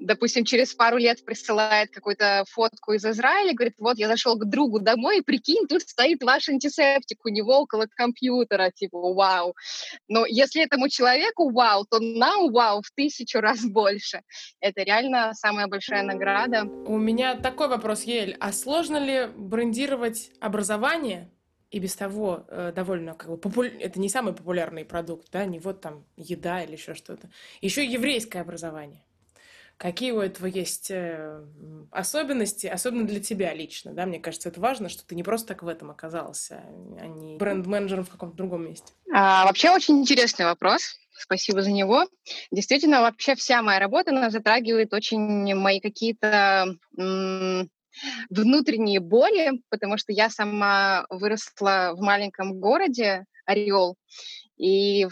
допустим, 0.00 0.44
через 0.44 0.74
пару 0.74 0.96
лет 0.96 1.24
присылает 1.24 1.90
какую-то 1.90 2.44
фотку 2.48 2.92
из 2.92 3.04
Израиля, 3.04 3.54
говорит, 3.54 3.74
вот 3.78 3.98
я 3.98 4.08
зашел 4.08 4.36
к 4.36 4.48
другу 4.48 4.80
домой, 4.80 5.18
и 5.18 5.22
прикинь, 5.22 5.66
тут 5.66 5.82
стоит 5.82 6.22
ваш 6.22 6.48
антисептик 6.48 7.18
у 7.24 7.28
него 7.28 7.58
около 7.58 7.86
компьютера, 7.94 8.70
типа, 8.70 8.98
вау. 9.12 9.54
Но 10.08 10.24
если 10.26 10.64
этому 10.64 10.88
человеку 10.88 11.50
вау, 11.50 11.84
то 11.84 11.98
нам 12.00 12.52
вау 12.52 12.82
в 12.82 12.90
тысячу 12.94 13.40
раз 13.40 13.60
больше. 13.64 14.22
Это 14.60 14.82
реально 14.82 15.32
самая 15.34 15.66
большая 15.66 16.02
награда 16.02 16.19
награда. 16.20 16.64
У 16.64 16.98
меня 16.98 17.34
такой 17.36 17.68
вопрос, 17.68 18.02
Ель. 18.02 18.36
А 18.40 18.52
сложно 18.52 18.98
ли 18.98 19.28
брендировать 19.36 20.30
образование 20.40 21.30
и 21.70 21.78
без 21.78 21.94
того 21.94 22.44
э, 22.48 22.72
довольно 22.74 23.14
как 23.14 23.30
бы 23.30 23.36
попу... 23.36 23.62
это 23.62 24.00
не 24.00 24.08
самый 24.08 24.34
популярный 24.34 24.84
продукт, 24.84 25.28
да, 25.32 25.44
не 25.44 25.58
вот 25.58 25.80
там 25.80 26.04
еда 26.16 26.62
или 26.62 26.72
еще 26.72 26.94
что-то. 26.94 27.30
Еще 27.60 27.84
еврейское 27.84 28.40
образование. 28.40 29.02
Какие 29.80 30.10
у 30.10 30.20
этого 30.20 30.46
есть 30.46 30.90
э, 30.90 31.42
особенности, 31.90 32.66
особенно 32.66 33.06
для 33.06 33.18
тебя 33.18 33.54
лично, 33.54 33.94
да? 33.94 34.04
Мне 34.04 34.20
кажется, 34.20 34.50
это 34.50 34.60
важно, 34.60 34.90
что 34.90 35.06
ты 35.06 35.14
не 35.14 35.22
просто 35.22 35.48
так 35.48 35.62
в 35.62 35.68
этом 35.68 35.90
оказался, 35.90 36.62
а 37.00 37.06
не 37.06 37.38
бренд-менеджером 37.38 38.04
в 38.04 38.10
каком-то 38.10 38.36
другом 38.36 38.66
месте. 38.66 38.92
А, 39.10 39.46
вообще 39.46 39.70
очень 39.70 39.98
интересный 39.98 40.44
вопрос. 40.44 40.82
Спасибо 41.12 41.62
за 41.62 41.70
него. 41.70 42.06
Действительно, 42.50 43.00
вообще 43.00 43.34
вся 43.36 43.62
моя 43.62 43.78
работа, 43.78 44.10
она 44.10 44.28
затрагивает 44.28 44.92
очень 44.92 45.54
мои 45.54 45.80
какие-то 45.80 46.76
внутренние 48.28 49.00
боли, 49.00 49.62
потому 49.70 49.96
что 49.96 50.12
я 50.12 50.28
сама 50.28 51.06
выросла 51.08 51.94
в 51.96 52.02
маленьком 52.02 52.60
городе 52.60 53.24
Орел, 53.46 53.96
и 54.58 55.08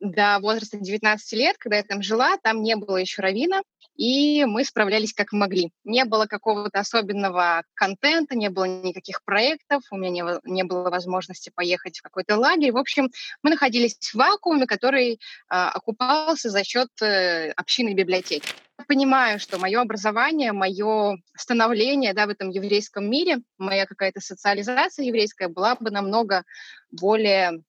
до 0.00 0.38
возраста 0.40 0.78
19 0.78 1.32
лет, 1.32 1.56
когда 1.58 1.76
я 1.76 1.82
там 1.82 2.02
жила, 2.02 2.36
там 2.42 2.62
не 2.62 2.76
было 2.76 2.96
еще 2.96 3.22
равина, 3.22 3.62
и 3.96 4.44
мы 4.44 4.64
справлялись 4.64 5.12
как 5.12 5.32
могли. 5.32 5.72
Не 5.84 6.04
было 6.04 6.26
какого-то 6.26 6.78
особенного 6.78 7.64
контента, 7.74 8.36
не 8.36 8.48
было 8.48 8.64
никаких 8.64 9.24
проектов, 9.24 9.82
у 9.90 9.96
меня 9.96 10.10
не, 10.10 10.50
не 10.50 10.62
было 10.62 10.88
возможности 10.88 11.50
поехать 11.52 11.98
в 11.98 12.02
какой-то 12.02 12.36
лагерь. 12.36 12.72
В 12.72 12.78
общем, 12.78 13.10
мы 13.42 13.50
находились 13.50 13.96
в 13.98 14.14
вакууме, 14.14 14.66
который 14.66 15.14
э, 15.14 15.16
окупался 15.48 16.48
за 16.48 16.62
счет 16.62 16.88
э, 17.02 17.50
общины 17.50 17.92
библиотеки. 17.92 18.48
Я 18.78 18.84
понимаю, 18.84 19.40
что 19.40 19.58
мое 19.58 19.80
образование, 19.80 20.52
мое 20.52 21.18
становление 21.36 22.14
да, 22.14 22.26
в 22.26 22.30
этом 22.30 22.50
еврейском 22.50 23.10
мире, 23.10 23.38
моя 23.58 23.86
какая-то 23.86 24.20
социализация 24.20 25.04
еврейская 25.06 25.48
была 25.48 25.74
бы 25.74 25.90
намного 25.90 26.44
более 26.92 27.62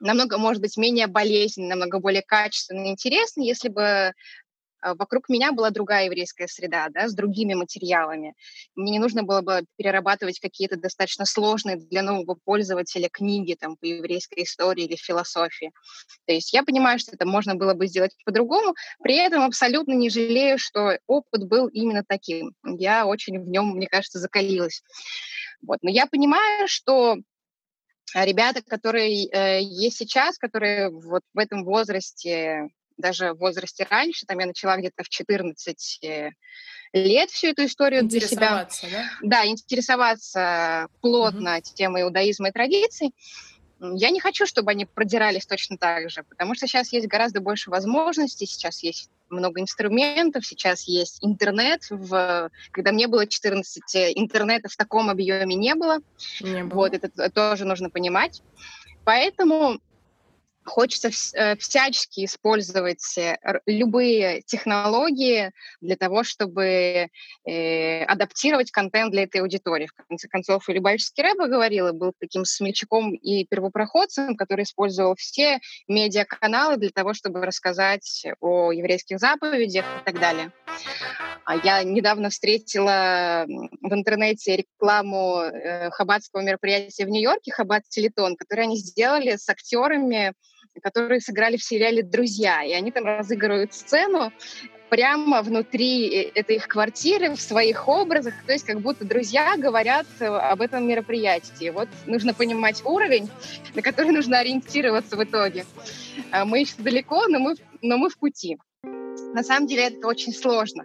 намного, 0.00 0.38
может 0.38 0.62
быть, 0.62 0.76
менее 0.76 1.06
болезненный, 1.06 1.70
намного 1.70 1.98
более 2.00 2.22
качественный 2.22 2.88
и 2.88 2.90
интересный, 2.90 3.46
если 3.46 3.68
бы 3.68 4.12
а, 4.80 4.94
вокруг 4.94 5.28
меня 5.28 5.52
была 5.52 5.70
другая 5.70 6.06
еврейская 6.06 6.46
среда, 6.46 6.88
да, 6.90 7.08
с 7.08 7.14
другими 7.14 7.54
материалами. 7.54 8.34
Мне 8.76 8.92
не 8.92 8.98
нужно 8.98 9.22
было 9.22 9.40
бы 9.40 9.64
перерабатывать 9.76 10.38
какие-то 10.38 10.76
достаточно 10.76 11.24
сложные 11.24 11.76
для 11.76 12.02
нового 12.02 12.36
пользователя 12.44 13.08
книги 13.08 13.56
там, 13.58 13.76
по 13.76 13.84
еврейской 13.84 14.44
истории 14.44 14.84
или 14.84 14.96
философии. 14.96 15.72
То 16.26 16.32
есть 16.32 16.52
я 16.52 16.62
понимаю, 16.62 16.98
что 16.98 17.12
это 17.12 17.26
можно 17.26 17.54
было 17.54 17.74
бы 17.74 17.86
сделать 17.86 18.14
по-другому, 18.24 18.74
при 19.02 19.16
этом 19.16 19.42
абсолютно 19.42 19.92
не 19.92 20.10
жалею, 20.10 20.58
что 20.58 20.98
опыт 21.06 21.48
был 21.48 21.68
именно 21.68 22.04
таким. 22.06 22.52
Я 22.64 23.06
очень 23.06 23.38
в 23.40 23.48
нем, 23.48 23.70
мне 23.70 23.88
кажется, 23.88 24.18
закалилась. 24.18 24.82
Вот. 25.60 25.78
Но 25.82 25.90
я 25.90 26.06
понимаю, 26.06 26.68
что 26.68 27.16
ребята, 28.14 28.62
которые 28.62 29.26
э, 29.26 29.62
есть 29.62 29.98
сейчас, 29.98 30.38
которые 30.38 30.90
вот 30.90 31.22
в 31.34 31.38
этом 31.38 31.64
возрасте 31.64 32.68
даже 32.98 33.32
в 33.32 33.38
возрасте 33.38 33.86
раньше, 33.88 34.26
там 34.26 34.38
я 34.40 34.46
начала 34.46 34.76
где-то 34.76 35.04
в 35.04 35.08
14 35.08 35.98
э, 36.04 36.30
лет 36.92 37.30
всю 37.30 37.48
эту 37.48 37.64
историю 37.64 38.02
для 38.04 38.20
себя. 38.20 38.68
Да? 38.82 39.10
да, 39.22 39.46
интересоваться 39.46 40.88
плотно 41.00 41.56
угу. 41.56 41.62
темой 41.74 42.02
иудаизма 42.02 42.48
и 42.48 42.52
традиций. 42.52 43.14
Я 43.80 44.10
не 44.10 44.20
хочу, 44.20 44.44
чтобы 44.46 44.72
они 44.72 44.86
продирались 44.86 45.46
точно 45.46 45.78
так 45.78 46.10
же, 46.10 46.24
потому 46.24 46.54
что 46.54 46.66
сейчас 46.66 46.92
есть 46.92 47.06
гораздо 47.06 47.40
больше 47.40 47.70
возможностей, 47.70 48.46
сейчас 48.46 48.82
есть 48.82 49.08
много 49.30 49.60
инструментов, 49.60 50.44
сейчас 50.44 50.84
есть 50.88 51.18
интернет. 51.22 51.86
В... 51.90 52.50
Когда 52.72 52.92
мне 52.92 53.06
было 53.06 53.26
14, 53.26 53.82
интернета 54.16 54.68
в 54.68 54.76
таком 54.76 55.10
объеме 55.10 55.54
не 55.54 55.74
было. 55.74 55.98
Не 56.40 56.64
было. 56.64 56.74
Вот, 56.80 56.94
это 56.94 57.30
тоже 57.30 57.64
нужно 57.64 57.88
понимать. 57.88 58.42
Поэтому 59.04 59.80
Хочется 60.68 61.10
э, 61.34 61.56
всячески 61.56 62.24
использовать 62.26 63.16
э, 63.16 63.38
любые 63.66 64.42
технологии 64.42 65.50
для 65.80 65.96
того, 65.96 66.24
чтобы 66.24 67.08
э, 67.44 68.04
адаптировать 68.04 68.70
контент 68.70 69.12
для 69.12 69.22
этой 69.22 69.40
аудитории. 69.40 69.86
В 69.86 70.06
конце 70.08 70.28
концов, 70.28 70.68
и 70.68 70.74
Любавический 70.74 71.22
Рэба 71.22 71.48
говорил, 71.48 71.92
был 71.94 72.12
таким 72.20 72.44
смельчаком 72.44 73.14
и 73.14 73.46
первопроходцем, 73.46 74.36
который 74.36 74.64
использовал 74.64 75.14
все 75.16 75.58
медиаканалы 75.88 76.76
для 76.76 76.90
того, 76.90 77.14
чтобы 77.14 77.44
рассказать 77.46 78.26
о 78.40 78.70
еврейских 78.70 79.18
заповедях 79.18 79.86
и 80.02 80.04
так 80.04 80.20
далее. 80.20 80.52
А 81.44 81.56
я 81.56 81.82
недавно 81.82 82.28
встретила 82.28 83.46
в 83.46 83.94
интернете 83.94 84.56
рекламу 84.56 85.40
э, 85.40 85.90
хаббатского 85.90 86.42
мероприятия 86.42 87.06
в 87.06 87.08
Нью-Йорке, 87.08 87.52
Хаббат 87.52 87.84
Телетон, 87.88 88.36
который 88.36 88.64
они 88.64 88.76
сделали 88.76 89.36
с 89.36 89.48
актерами 89.48 90.34
которые 90.80 91.20
сыграли 91.20 91.56
в 91.56 91.64
сериале 91.64 92.02
«Друзья», 92.02 92.62
и 92.62 92.72
они 92.72 92.90
там 92.90 93.04
разыгрывают 93.04 93.74
сцену 93.74 94.32
прямо 94.88 95.42
внутри 95.42 96.08
э, 96.08 96.30
этой 96.34 96.56
их 96.56 96.68
квартиры, 96.68 97.34
в 97.34 97.40
своих 97.40 97.88
образах, 97.88 98.34
то 98.46 98.52
есть 98.52 98.64
как 98.64 98.80
будто 98.80 99.04
друзья 99.04 99.56
говорят 99.56 100.06
э, 100.20 100.26
об 100.26 100.60
этом 100.60 100.86
мероприятии. 100.86 101.70
Вот 101.70 101.88
нужно 102.06 102.34
понимать 102.34 102.82
уровень, 102.84 103.28
на 103.74 103.82
который 103.82 104.12
нужно 104.12 104.38
ориентироваться 104.38 105.16
в 105.16 105.24
итоге. 105.24 105.64
А 106.30 106.44
мы 106.44 106.60
еще 106.60 106.74
далеко, 106.78 107.26
но 107.28 107.38
мы, 107.38 107.54
но 107.82 107.98
мы 107.98 108.08
в 108.08 108.18
пути. 108.18 108.58
На 109.34 109.42
самом 109.42 109.66
деле 109.66 109.88
это 109.88 110.06
очень 110.06 110.32
сложно. 110.32 110.84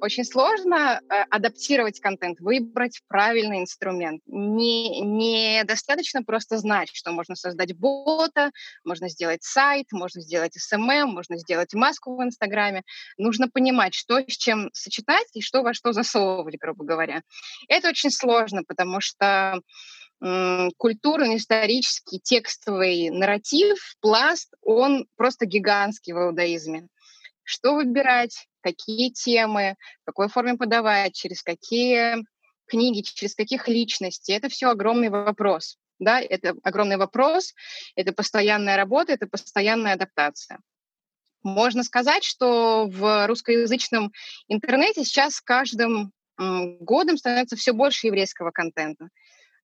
Очень 0.00 0.24
сложно 0.24 1.00
э, 1.00 1.22
адаптировать 1.30 2.00
контент, 2.00 2.40
выбрать 2.40 3.02
правильный 3.08 3.60
инструмент. 3.60 4.22
Не, 4.26 5.00
не 5.00 5.62
достаточно 5.64 6.22
просто 6.22 6.58
знать, 6.58 6.90
что 6.92 7.12
можно 7.12 7.34
создать 7.36 7.76
бота, 7.76 8.50
можно 8.84 9.08
сделать 9.08 9.42
сайт, 9.42 9.86
можно 9.92 10.22
сделать 10.22 10.56
SMM, 10.56 11.06
можно 11.06 11.36
сделать 11.36 11.74
маску 11.74 12.16
в 12.16 12.22
Инстаграме. 12.22 12.82
Нужно 13.18 13.48
понимать, 13.48 13.94
что 13.94 14.20
с 14.20 14.36
чем 14.36 14.70
сочетать 14.72 15.28
и 15.34 15.40
что 15.40 15.62
во 15.62 15.74
что 15.74 15.92
засовывать, 15.92 16.58
грубо 16.58 16.84
говоря. 16.84 17.22
Это 17.68 17.88
очень 17.88 18.10
сложно, 18.10 18.62
потому 18.66 19.00
что 19.00 19.60
культурный, 20.76 21.36
исторический, 21.38 22.20
текстовый 22.20 23.08
нарратив, 23.08 23.78
пласт, 24.00 24.52
он 24.60 25.06
просто 25.16 25.46
гигантский 25.46 26.12
в 26.12 26.18
иудаизме. 26.18 26.88
Что 27.50 27.74
выбирать, 27.74 28.46
какие 28.60 29.10
темы, 29.10 29.74
в 30.02 30.06
какой 30.06 30.28
форме 30.28 30.54
подавать, 30.54 31.16
через 31.16 31.42
какие 31.42 32.24
книги, 32.68 33.00
через 33.00 33.34
каких 33.34 33.66
личностей, 33.66 34.34
это 34.34 34.48
все 34.48 34.70
огромный 34.70 35.08
вопрос. 35.08 35.76
Да, 35.98 36.20
это 36.20 36.54
огромный 36.62 36.96
вопрос, 36.96 37.52
это 37.96 38.12
постоянная 38.12 38.76
работа, 38.76 39.12
это 39.14 39.26
постоянная 39.26 39.94
адаптация. 39.94 40.60
Можно 41.42 41.82
сказать, 41.82 42.22
что 42.22 42.86
в 42.86 43.26
русскоязычном 43.26 44.12
интернете 44.46 45.04
сейчас 45.04 45.34
с 45.34 45.40
каждым 45.40 46.12
годом 46.38 47.16
становится 47.16 47.56
все 47.56 47.72
больше 47.72 48.06
еврейского 48.06 48.52
контента 48.52 49.08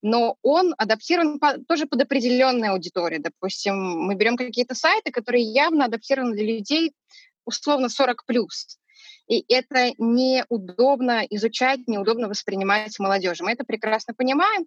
но 0.02 0.36
он 0.42 0.74
адаптирован 0.78 1.38
по, 1.38 1.58
тоже 1.58 1.86
под 1.86 2.02
определенную 2.02 2.72
аудиторию. 2.72 3.20
Допустим, 3.20 3.76
мы 3.76 4.14
берем 4.14 4.36
какие-то 4.36 4.74
сайты, 4.74 5.10
которые 5.10 5.42
явно 5.42 5.86
адаптированы 5.86 6.34
для 6.34 6.44
людей 6.44 6.92
условно 7.46 7.88
40 7.88 8.26
плюс. 8.26 8.78
И 9.28 9.44
это 9.52 9.92
неудобно 9.98 11.24
изучать, 11.30 11.80
неудобно 11.86 12.28
воспринимать 12.28 12.98
молодежи. 12.98 13.42
Мы 13.42 13.52
это 13.52 13.64
прекрасно 13.64 14.14
понимаем. 14.14 14.66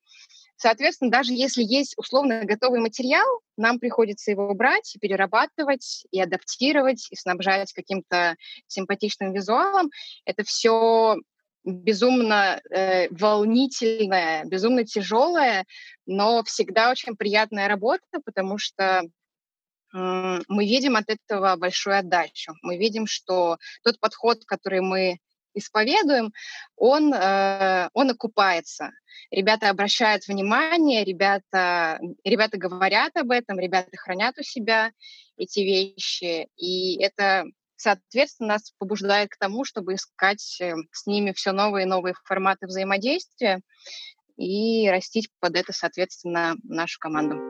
Соответственно, 0.58 1.10
даже 1.10 1.34
если 1.34 1.64
есть 1.64 1.94
условно 1.96 2.44
готовый 2.44 2.82
материал, 2.82 3.26
нам 3.56 3.80
приходится 3.80 4.32
его 4.32 4.54
брать 4.54 4.98
перерабатывать, 5.00 6.06
и 6.12 6.20
адаптировать, 6.20 7.08
и 7.12 7.16
снабжать 7.16 7.72
каким-то 7.72 8.36
симпатичным 8.68 9.32
визуалом. 9.32 9.90
Это 10.26 10.44
все 10.44 11.16
безумно 11.64 12.62
э, 12.70 13.08
волнительная, 13.10 14.44
безумно 14.44 14.84
тяжелая, 14.84 15.66
но 16.06 16.44
всегда 16.44 16.92
очень 16.92 17.16
приятная 17.16 17.70
работа, 17.70 18.20
потому 18.26 18.58
что 18.58 19.04
мы 19.92 20.66
видим 20.66 20.96
от 20.96 21.10
этого 21.10 21.56
большую 21.56 21.98
отдачу. 21.98 22.54
Мы 22.62 22.78
видим, 22.78 23.08
что 23.08 23.58
тот 23.84 24.00
подход, 24.00 24.46
который 24.46 24.82
мы 24.82 25.20
исповедуем, 25.54 26.34
он, 26.76 27.14
э, 27.14 27.90
он 27.94 28.10
окупается. 28.10 28.92
Ребята 29.32 29.70
обращают 29.70 30.28
внимание, 30.28 31.04
ребята, 31.04 32.00
ребята 32.24 32.58
говорят 32.58 33.16
об 33.18 33.32
этом, 33.32 33.60
ребята 33.60 33.90
хранят 33.98 34.38
у 34.38 34.44
себя 34.44 34.92
эти 35.38 35.60
вещи, 35.60 36.48
и 36.56 37.02
это 37.02 37.46
соответственно, 37.76 38.54
нас 38.54 38.74
побуждает 38.78 39.30
к 39.30 39.38
тому, 39.38 39.64
чтобы 39.64 39.94
искать 39.96 40.60
э, 40.60 40.74
с 40.92 41.06
ними 41.08 41.32
все 41.32 41.54
новые 41.54 41.86
и 41.86 41.90
новые 41.90 42.14
форматы 42.26 42.68
взаимодействия 42.68 43.62
и 44.36 44.90
растить 44.90 45.30
под 45.40 45.56
это, 45.56 45.72
соответственно, 45.72 46.56
нашу 46.64 47.00
команду. 47.00 47.49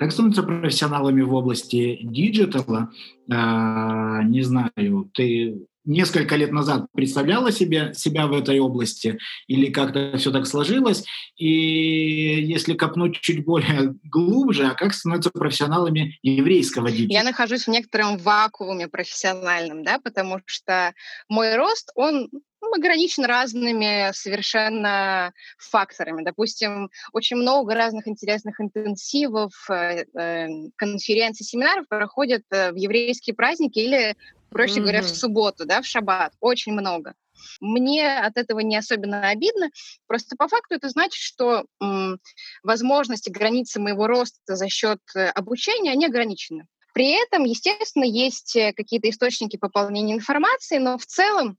Как 0.00 0.12
становиться 0.12 0.42
профессионалами 0.42 1.20
в 1.20 1.34
области 1.34 1.98
диджитала? 2.00 2.90
А, 3.30 4.22
не 4.22 4.40
знаю, 4.40 5.10
ты 5.12 5.58
несколько 5.84 6.36
лет 6.36 6.52
назад 6.52 6.86
представляла 6.94 7.52
себе, 7.52 7.92
себя 7.92 8.26
в 8.26 8.32
этой 8.32 8.60
области 8.60 9.18
или 9.46 9.70
как-то 9.70 10.16
все 10.16 10.30
так 10.30 10.46
сложилось? 10.46 11.04
И 11.36 11.46
если 11.46 12.72
копнуть 12.72 13.20
чуть 13.20 13.44
более 13.44 13.94
глубже, 14.04 14.68
а 14.68 14.74
как 14.74 14.94
становиться 14.94 15.28
профессионалами 15.28 16.18
еврейского 16.22 16.90
диджитала? 16.90 17.18
Я 17.18 17.22
нахожусь 17.22 17.66
в 17.66 17.68
некотором 17.68 18.16
вакууме 18.16 18.88
профессиональном, 18.88 19.84
да, 19.84 19.98
потому 19.98 20.40
что 20.46 20.94
мой 21.28 21.56
рост, 21.56 21.90
он 21.94 22.30
ограничен 22.72 23.24
разными 23.24 24.12
совершенно 24.12 25.32
факторами. 25.58 26.22
Допустим, 26.22 26.90
очень 27.12 27.36
много 27.36 27.74
разных 27.74 28.08
интересных 28.08 28.60
интенсивов, 28.60 29.52
э, 29.70 30.04
э, 30.18 30.48
конференций, 30.76 31.44
семинаров 31.44 31.88
проходят 31.88 32.42
э, 32.50 32.72
в 32.72 32.76
еврейские 32.76 33.34
праздники 33.34 33.78
или 33.78 34.16
проще 34.50 34.74
mm-hmm. 34.74 34.82
говоря, 34.82 35.02
в 35.02 35.08
субботу, 35.08 35.64
да, 35.66 35.80
в 35.80 35.86
шаббат. 35.86 36.32
Очень 36.40 36.72
много. 36.72 37.14
Мне 37.60 38.18
от 38.18 38.36
этого 38.36 38.60
не 38.60 38.76
особенно 38.76 39.28
обидно. 39.28 39.70
Просто 40.06 40.36
по 40.36 40.48
факту 40.48 40.74
это 40.74 40.88
значит, 40.88 41.22
что 41.22 41.64
м, 41.80 42.18
возможности, 42.62 43.30
границы 43.30 43.80
моего 43.80 44.06
роста 44.06 44.56
за 44.56 44.68
счет 44.68 45.00
обучения, 45.34 45.92
они 45.92 46.06
ограничены. 46.06 46.66
При 46.92 47.10
этом, 47.10 47.44
естественно, 47.44 48.04
есть 48.04 48.56
э, 48.56 48.72
какие-то 48.72 49.08
источники 49.08 49.56
пополнения 49.56 50.14
информации, 50.14 50.78
но 50.78 50.98
в 50.98 51.06
целом 51.06 51.56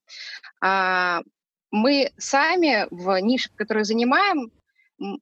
а, 0.62 1.22
мы 1.72 2.12
сами 2.18 2.88
в 2.92 3.20
нише, 3.22 3.50
которую 3.56 3.86
занимаем, 3.86 4.52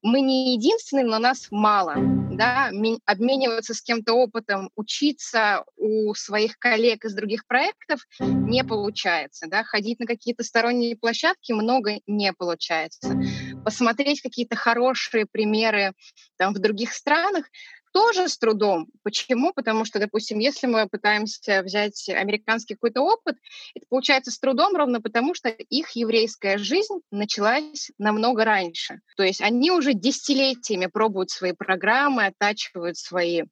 мы 0.01 0.21
не 0.21 0.55
единственные, 0.55 1.05
но 1.05 1.19
нас 1.19 1.47
мало. 1.51 1.95
Да? 2.31 2.69
Обмениваться 3.05 3.73
с 3.73 3.81
кем-то 3.81 4.13
опытом, 4.13 4.69
учиться 4.75 5.63
у 5.77 6.13
своих 6.15 6.57
коллег 6.60 7.05
из 7.05 7.13
других 7.13 7.45
проектов 7.45 8.01
не 8.19 8.63
получается. 8.63 9.47
Да? 9.47 9.63
Ходить 9.63 9.99
на 9.99 10.05
какие-то 10.05 10.43
сторонние 10.43 10.97
площадки 10.97 11.53
много 11.53 11.99
не 12.07 12.33
получается. 12.33 13.19
Посмотреть 13.63 14.21
какие-то 14.21 14.55
хорошие 14.55 15.25
примеры 15.25 15.93
там, 16.38 16.53
в 16.53 16.60
других 16.60 16.93
странах 16.93 17.45
тоже 17.91 18.28
с 18.28 18.38
трудом. 18.38 18.88
Почему? 19.04 19.54
Потому 19.54 19.86
что, 19.86 19.99
допустим, 19.99 20.39
если 20.39 20.67
мы 20.67 20.88
пытаемся 20.88 21.62
взять 21.63 22.10
американский 22.10 22.75
какой-то 22.75 23.02
опыт, 23.02 23.38
это 23.75 23.86
получается 23.89 24.32
с 24.32 24.39
трудом 24.39 24.75
ровно 24.75 25.02
потому, 25.02 25.34
что 25.34 25.49
их 25.49 25.91
еврейская 25.91 26.58
жизнь 26.58 26.99
началась 27.12 27.91
намного 27.97 28.45
раньше. 28.45 28.99
То 29.17 29.23
есть 29.23 29.41
они 29.41 29.71
уже 29.71 29.93
десятилетиями 29.93 30.88
пробуют 30.88 31.30
свои 31.30 31.54
программы, 31.54 32.28
оттачивают 32.28 32.97
свои 32.97 33.43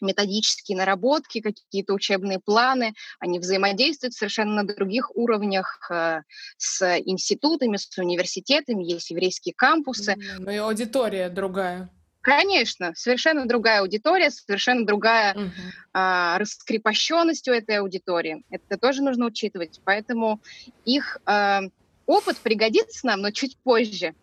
методические 0.00 0.76
наработки, 0.76 1.40
какие-то 1.40 1.94
учебные 1.94 2.38
планы, 2.38 2.94
они 3.20 3.38
взаимодействуют 3.38 4.14
совершенно 4.14 4.62
на 4.62 4.74
других 4.74 5.14
уровнях 5.16 5.88
э, 5.90 6.22
с 6.56 6.98
институтами, 6.98 7.76
с 7.76 7.96
университетами, 7.96 8.84
есть 8.84 9.10
еврейские 9.10 9.54
кампусы. 9.54 10.16
Ну 10.38 10.50
и 10.50 10.56
аудитория 10.56 11.28
другая. 11.28 11.90
Конечно, 12.24 12.94
совершенно 12.96 13.44
другая 13.44 13.82
аудитория, 13.82 14.30
совершенно 14.30 14.86
другая 14.86 15.34
uh-huh. 15.34 15.50
а, 15.92 16.38
раскрепощенность 16.38 17.46
у 17.48 17.52
этой 17.52 17.76
аудитории. 17.76 18.46
Это 18.48 18.78
тоже 18.78 19.02
нужно 19.02 19.26
учитывать. 19.26 19.82
Поэтому 19.84 20.40
их 20.86 21.18
а, 21.26 21.60
опыт 22.06 22.38
пригодится 22.38 23.06
нам, 23.06 23.20
но 23.20 23.30
чуть 23.30 23.58
позже. 23.58 24.14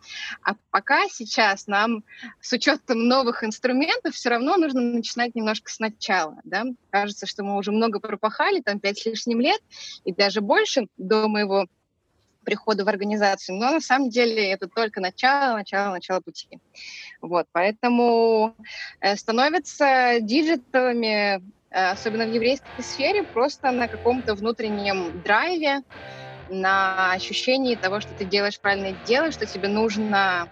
А 0.41 0.55
пока 0.71 1.07
сейчас 1.09 1.67
нам 1.67 2.03
с 2.39 2.51
учетом 2.53 3.07
новых 3.07 3.43
инструментов 3.43 4.15
все 4.15 4.29
равно 4.29 4.57
нужно 4.57 4.81
начинать 4.81 5.35
немножко 5.35 5.71
сначала. 5.71 6.39
Да? 6.43 6.63
Кажется, 6.89 7.27
что 7.27 7.43
мы 7.43 7.55
уже 7.55 7.71
много 7.71 7.99
пропахали, 7.99 8.61
там 8.61 8.79
пять 8.79 8.97
с 8.97 9.05
лишним 9.05 9.41
лет 9.41 9.61
и 10.05 10.11
даже 10.11 10.41
больше 10.41 10.87
до 10.97 11.27
моего 11.27 11.67
прихода 12.43 12.83
в 12.83 12.89
организацию, 12.89 13.57
но 13.57 13.71
на 13.71 13.81
самом 13.81 14.09
деле 14.09 14.51
это 14.51 14.67
только 14.67 15.01
начало, 15.01 15.57
начало, 15.57 15.91
начало 15.93 16.21
пути. 16.21 16.59
Вот, 17.21 17.45
поэтому 17.51 18.55
э, 18.99 19.15
становятся 19.15 20.17
диджиталами, 20.21 21.35
э, 21.37 21.41
особенно 21.69 22.25
в 22.25 22.29
еврейской 22.29 22.83
сфере, 22.83 23.23
просто 23.23 23.71
на 23.71 23.87
каком-то 23.87 24.35
внутреннем 24.35 25.21
драйве, 25.21 25.81
на 26.47 27.13
ощущении 27.13 27.75
того, 27.75 28.01
что 28.01 28.13
ты 28.15 28.25
делаешь 28.25 28.59
правильное 28.59 28.93
дело, 28.93 29.31
что 29.31 29.45
тебе 29.45 29.67
нужно 29.67 30.47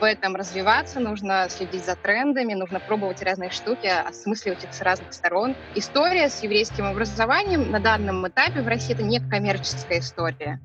в 0.00 0.04
этом 0.04 0.34
развиваться, 0.34 0.98
нужно 0.98 1.46
следить 1.50 1.84
за 1.84 1.94
трендами, 1.94 2.54
нужно 2.54 2.80
пробовать 2.80 3.22
разные 3.22 3.50
штуки, 3.50 3.86
осмысливать 3.86 4.64
их 4.64 4.72
с 4.72 4.80
разных 4.80 5.12
сторон. 5.12 5.56
История 5.74 6.30
с 6.30 6.42
еврейским 6.42 6.86
образованием 6.86 7.70
на 7.70 7.80
данном 7.80 8.26
этапе 8.26 8.62
в 8.62 8.66
России 8.66 8.94
это 8.94 9.02
не 9.02 9.20
коммерческая 9.20 10.00
история. 10.00 10.58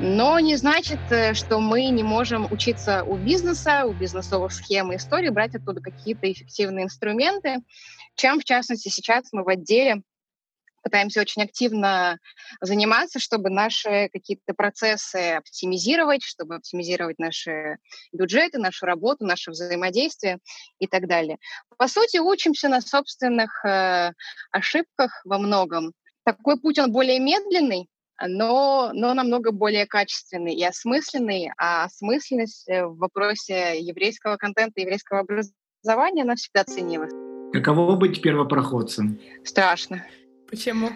Но 0.00 0.40
не 0.40 0.56
значит, 0.56 1.00
э, 1.10 1.34
что 1.34 1.60
мы 1.60 1.86
не 1.86 2.02
можем 2.02 2.50
учиться 2.50 3.04
у 3.04 3.16
бизнеса, 3.16 3.84
у 3.84 3.92
бизнесовых 3.92 4.52
схем 4.52 4.92
и 4.92 4.96
историй, 4.96 5.30
брать 5.30 5.54
оттуда 5.54 5.80
какие-то 5.80 6.30
эффективные 6.30 6.86
инструменты, 6.86 7.58
чем, 8.14 8.40
в 8.40 8.44
частности, 8.44 8.88
сейчас 8.88 9.32
мы 9.32 9.44
в 9.44 9.48
отделе 9.48 10.02
пытаемся 10.82 11.20
очень 11.20 11.42
активно 11.42 12.18
заниматься, 12.60 13.18
чтобы 13.18 13.50
наши 13.50 14.08
какие-то 14.12 14.54
процессы 14.54 15.34
оптимизировать, 15.34 16.22
чтобы 16.24 16.56
оптимизировать 16.56 17.18
наши 17.18 17.78
бюджеты, 18.12 18.58
нашу 18.58 18.86
работу, 18.86 19.24
наше 19.24 19.52
взаимодействие 19.52 20.38
и 20.78 20.86
так 20.86 21.06
далее. 21.06 21.38
По 21.76 21.88
сути, 21.88 22.18
учимся 22.18 22.68
на 22.68 22.80
собственных 22.80 23.64
э, 23.64 24.12
ошибках 24.50 25.22
во 25.24 25.38
многом. 25.38 25.92
Такой 26.24 26.60
путь, 26.60 26.78
он 26.78 26.92
более 26.92 27.18
медленный, 27.18 27.88
но, 28.26 28.90
но 28.94 29.14
намного 29.14 29.52
более 29.52 29.86
качественный 29.86 30.54
и 30.54 30.64
осмысленный. 30.64 31.50
А 31.56 31.84
осмысленность 31.84 32.68
э, 32.68 32.86
в 32.86 32.96
вопросе 32.96 33.80
еврейского 33.80 34.36
контента, 34.36 34.80
еврейского 34.80 35.20
образования, 35.20 36.22
она 36.22 36.36
всегда 36.36 36.64
ценилась. 36.64 37.12
Каково 37.52 37.96
быть 37.96 38.22
первопроходцем? 38.22 39.20
Страшно. 39.44 40.06
Почему? 40.48 40.90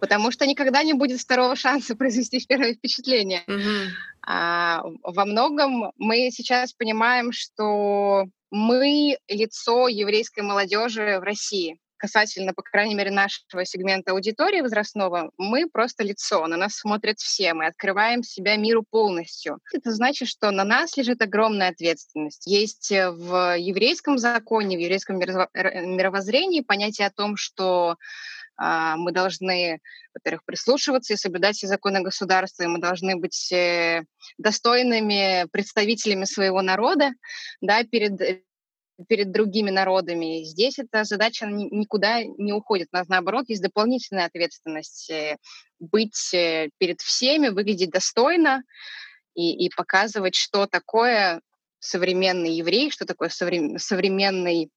Потому 0.00 0.30
что 0.30 0.46
никогда 0.46 0.82
не 0.82 0.92
будет 0.92 1.20
второго 1.20 1.56
шанса 1.56 1.96
произвести 1.96 2.44
первое 2.46 2.74
впечатление. 2.74 3.42
Угу. 3.46 3.92
А, 4.26 4.82
во 5.02 5.24
многом 5.24 5.92
мы 5.96 6.30
сейчас 6.30 6.72
понимаем, 6.72 7.32
что 7.32 8.26
мы 8.50 9.16
лицо 9.28 9.88
еврейской 9.88 10.40
молодежи 10.40 11.18
в 11.20 11.22
России 11.22 11.78
касательно, 11.98 12.54
по 12.54 12.62
крайней 12.62 12.94
мере, 12.94 13.10
нашего 13.10 13.64
сегмента 13.64 14.12
аудитории 14.12 14.60
возрастного, 14.60 15.30
мы 15.36 15.68
просто 15.68 16.04
лицо, 16.04 16.46
на 16.46 16.56
нас 16.56 16.76
смотрят 16.76 17.18
все, 17.18 17.54
мы 17.54 17.66
открываем 17.66 18.22
себя 18.22 18.56
миру 18.56 18.84
полностью. 18.88 19.58
Это 19.72 19.92
значит, 19.92 20.28
что 20.28 20.50
на 20.50 20.64
нас 20.64 20.96
лежит 20.96 21.20
огромная 21.20 21.70
ответственность. 21.70 22.46
Есть 22.46 22.92
э, 22.92 23.10
в 23.10 23.56
еврейском 23.58 24.18
законе, 24.18 24.76
в 24.76 24.80
еврейском 24.80 25.18
мировоззрении 25.18 26.60
понятие 26.60 27.06
о 27.06 27.12
том, 27.12 27.36
что 27.36 27.96
а, 28.58 28.96
мы 28.96 29.12
должны, 29.12 29.80
во-первых, 30.14 30.44
прислушиваться 30.44 31.14
и 31.14 31.16
соблюдать 31.16 31.56
все 31.56 31.68
законы 31.68 32.00
государства, 32.00 32.64
и 32.64 32.66
мы 32.66 32.80
должны 32.80 33.16
быть 33.16 33.52
э, 33.52 34.02
достойными 34.36 35.46
представителями 35.52 36.24
своего 36.24 36.60
народа 36.60 37.12
да, 37.60 37.84
перед 37.84 38.42
перед 39.06 39.30
другими 39.30 39.70
народами. 39.70 40.42
Здесь 40.44 40.78
эта 40.78 41.04
задача 41.04 41.46
никуда 41.46 42.22
не 42.24 42.52
уходит. 42.52 42.88
У 42.92 42.96
нас, 42.96 43.08
наоборот, 43.08 43.44
есть 43.48 43.62
дополнительная 43.62 44.26
ответственность 44.26 45.10
э, 45.10 45.36
быть 45.78 46.30
перед 46.32 47.00
всеми, 47.00 47.48
выглядеть 47.48 47.90
достойно 47.90 48.62
и, 49.34 49.66
и 49.66 49.70
показывать, 49.70 50.34
что 50.34 50.66
такое 50.66 51.40
современный 51.78 52.54
еврей, 52.54 52.90
что 52.90 53.06
такое 53.06 53.28
современный 53.28 54.70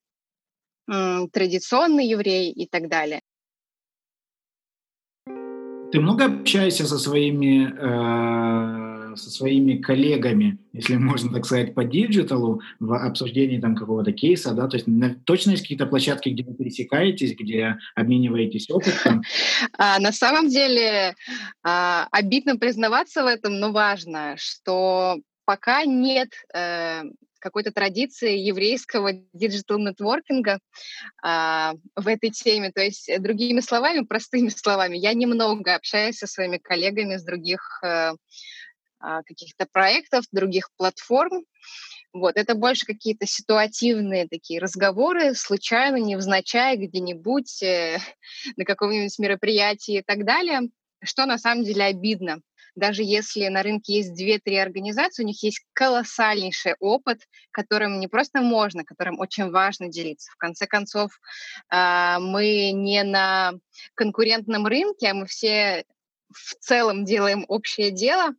традиционный 0.87 2.05
еврей 2.05 2.51
и 2.51 2.67
так 2.67 2.89
далее. 2.89 3.21
Ты 5.91 5.99
много 5.99 6.25
общаешься 6.25 6.87
со 6.87 6.97
своими, 6.97 7.65
э, 7.67 8.80
со 9.15 9.29
своими 9.29 9.77
коллегами, 9.77 10.57
если 10.73 10.95
можно 10.97 11.31
так 11.33 11.45
сказать, 11.45 11.73
по 11.73 11.83
диджиталу 11.83 12.61
в 12.79 12.93
обсуждении 12.93 13.59
там 13.59 13.75
какого-то 13.75 14.11
кейса, 14.11 14.53
да? 14.53 14.67
То 14.67 14.77
есть 14.77 14.87
на, 14.87 15.15
точно 15.25 15.51
есть 15.51 15.63
какие-то 15.63 15.85
площадки, 15.85 16.29
где 16.29 16.43
вы 16.43 16.53
пересекаетесь, 16.53 17.35
где 17.35 17.77
обмениваетесь 17.95 18.69
опытом? 18.69 19.23
А, 19.77 19.99
на 19.99 20.11
самом 20.11 20.49
деле 20.49 21.15
а, 21.63 22.07
обидно 22.11 22.57
признаваться 22.57 23.23
в 23.23 23.27
этом, 23.27 23.59
но 23.59 23.71
важно, 23.71 24.35
что 24.37 25.19
пока 25.45 25.85
нет 25.85 26.29
э, 26.53 27.03
какой-то 27.41 27.71
традиции 27.71 28.37
еврейского 28.37 29.11
диджитал-нетворкинга 29.33 30.59
а, 31.21 31.73
в 31.95 32.07
этой 32.07 32.29
теме. 32.29 32.71
То 32.71 32.81
есть, 32.81 33.09
э, 33.09 33.19
другими 33.19 33.59
словами, 33.59 34.05
простыми 34.05 34.49
словами, 34.49 34.97
я 34.97 35.13
немного 35.13 35.75
общаюсь 35.75 36.19
со 36.19 36.27
своими 36.27 36.57
коллегами 36.57 37.17
с 37.17 37.23
других 37.23 37.81
а, 37.83 38.13
каких-то 39.25 39.65
проектов, 39.71 40.25
других 40.31 40.69
платформ. 40.77 41.45
Вот, 42.13 42.35
это 42.35 42.55
больше 42.55 42.85
какие-то 42.85 43.25
ситуативные 43.25 44.27
такие 44.27 44.59
разговоры, 44.59 45.33
случайно, 45.33 45.95
невзначай, 45.95 46.75
где-нибудь, 46.75 47.63
э, 47.63 47.99
на 48.57 48.65
каком-нибудь 48.65 49.17
мероприятии 49.19 49.99
и 49.99 50.01
так 50.01 50.25
далее, 50.25 50.69
что 51.03 51.25
на 51.25 51.37
самом 51.37 51.63
деле 51.63 51.85
обидно, 51.85 52.41
даже 52.75 53.03
если 53.03 53.47
на 53.47 53.63
рынке 53.63 53.95
есть 53.95 54.13
две-три 54.13 54.57
организации, 54.57 55.23
у 55.23 55.25
них 55.25 55.41
есть 55.43 55.61
колоссальнейший 55.73 56.75
опыт, 56.79 57.21
которым 57.51 57.99
не 57.99 58.07
просто 58.07 58.41
можно, 58.41 58.83
которым 58.85 59.19
очень 59.19 59.49
важно 59.49 59.89
делиться. 59.89 60.31
В 60.31 60.37
конце 60.37 60.67
концов, 60.67 61.11
а, 61.69 62.19
мы 62.19 62.71
не 62.71 63.03
на 63.03 63.53
конкурентном 63.95 64.67
рынке, 64.67 65.07
а 65.07 65.13
мы 65.13 65.25
все 65.25 65.85
в 66.33 66.55
целом 66.59 67.03
делаем 67.03 67.43
общее 67.49 67.91
дело, 67.91 68.29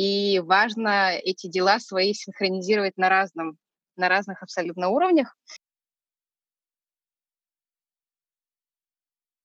и 0.00 0.38
важно 0.38 1.10
эти 1.10 1.46
дела 1.46 1.78
свои 1.78 2.14
синхронизировать 2.14 2.96
на 2.96 3.10
разном 3.10 3.58
на 3.96 4.08
разных 4.08 4.42
абсолютно 4.42 4.88
уровнях. 4.88 5.36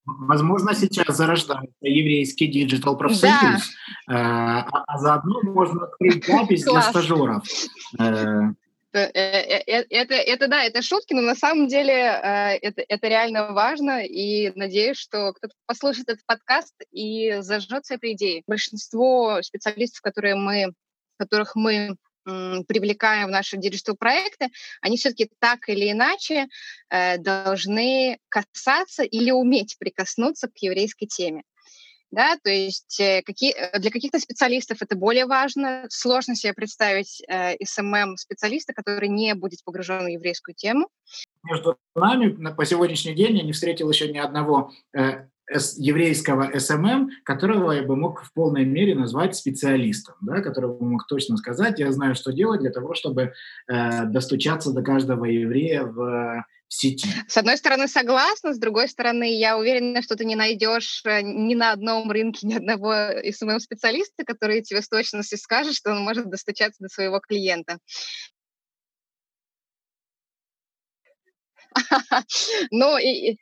Возможно, 0.05 0.73
сейчас 0.73 1.17
зарождается 1.17 1.73
еврейский 1.81 2.47
диджитал 2.47 2.95
профсоюз, 2.95 3.75
да. 4.07 4.65
а, 4.67 4.83
а 4.87 4.97
заодно 4.97 5.41
можно 5.41 5.85
открыть 5.85 6.25
запись 6.25 6.63
для 6.63 6.81
стажеров. 6.83 7.43
Э, 8.95 9.11
э, 9.13 9.63
э, 9.67 9.85
это, 9.89 10.13
это 10.15 10.47
да, 10.47 10.63
это 10.63 10.81
шутки, 10.81 11.13
но 11.13 11.21
на 11.21 11.35
самом 11.35 11.67
деле 11.67 11.93
это, 11.93 12.81
это 12.87 13.07
реально 13.09 13.51
важно, 13.51 14.05
и 14.05 14.51
надеюсь, 14.55 14.97
что 14.97 15.33
кто-то 15.33 15.53
послушает 15.65 16.07
этот 16.07 16.25
подкаст 16.25 16.73
и 16.91 17.37
зажжется 17.41 17.95
этой 17.95 18.13
идеей. 18.13 18.43
Большинство 18.47 19.41
специалистов, 19.41 20.01
которые 20.01 20.35
мы, 20.35 20.73
которых 21.17 21.55
мы 21.55 21.97
привлекаем 22.23 23.27
в 23.27 23.31
наши 23.31 23.57
диджитал-проекты, 23.57 24.47
они 24.81 24.97
все-таки 24.97 25.29
так 25.39 25.69
или 25.69 25.91
иначе 25.91 26.47
э, 26.89 27.19
должны 27.19 28.17
касаться 28.29 29.03
или 29.03 29.29
уметь 29.29 29.75
прикоснуться 29.77 30.47
к 30.47 30.57
еврейской 30.57 31.05
теме. 31.05 31.43
Да, 32.15 32.37
то 32.41 32.49
есть 32.49 32.97
э, 33.01 33.21
какие, 33.23 33.51
э, 33.51 33.77
для 33.77 33.91
каких-то 33.91 34.21
специалистов 34.21 34.81
это 34.81 34.95
более 34.95 35.25
важно. 35.25 35.85
Сложно 35.89 36.33
себе 36.33 36.53
представить 36.53 37.21
э, 37.27 37.57
SMM-специалиста, 37.57 38.71
который 38.73 39.09
не 39.09 39.35
будет 39.35 39.61
погружен 39.65 40.05
в 40.05 40.07
еврейскую 40.07 40.55
тему. 40.55 40.87
Между 41.43 41.77
нами 41.93 42.29
по 42.53 42.65
сегодняшний 42.65 43.15
день 43.15 43.35
я 43.35 43.43
не 43.43 43.51
встретил 43.51 43.89
еще 43.89 44.09
ни 44.09 44.17
одного 44.17 44.71
э, 44.97 45.27
еврейского 45.77 46.51
СММ, 46.57 47.11
которого 47.23 47.71
я 47.71 47.83
бы 47.83 47.95
мог 47.95 48.23
в 48.23 48.33
полной 48.33 48.65
мере 48.65 48.95
назвать 48.95 49.35
специалистом, 49.35 50.15
да, 50.21 50.41
которого 50.41 50.83
мог 50.83 51.05
точно 51.07 51.37
сказать, 51.37 51.79
я 51.79 51.91
знаю, 51.91 52.15
что 52.15 52.31
делать 52.31 52.61
для 52.61 52.71
того, 52.71 52.95
чтобы 52.95 53.33
э, 53.67 54.05
достучаться 54.05 54.71
до 54.71 54.81
каждого 54.81 55.25
еврея 55.25 55.83
в, 55.83 55.95
в 55.95 56.73
сети. 56.73 57.07
С 57.27 57.37
одной 57.37 57.57
стороны, 57.57 57.87
согласна, 57.87 58.53
с 58.53 58.57
другой 58.57 58.89
стороны, 58.89 59.37
я 59.37 59.57
уверена, 59.57 60.01
что 60.01 60.15
ты 60.15 60.25
не 60.25 60.35
найдешь 60.35 61.03
э, 61.05 61.21
ни 61.21 61.53
на 61.53 61.71
одном 61.71 62.09
рынке 62.09 62.47
ни 62.47 62.55
одного 62.55 62.93
СММ-специалиста, 63.31 64.25
который 64.25 64.61
тебе 64.61 64.81
с 64.81 64.89
точностью 64.89 65.37
скажет, 65.37 65.75
что 65.75 65.91
он 65.91 66.01
может 66.01 66.29
достучаться 66.29 66.81
до 66.81 66.89
своего 66.89 67.19
клиента. 67.19 67.77
Ну, 72.71 72.97
и, 72.97 73.37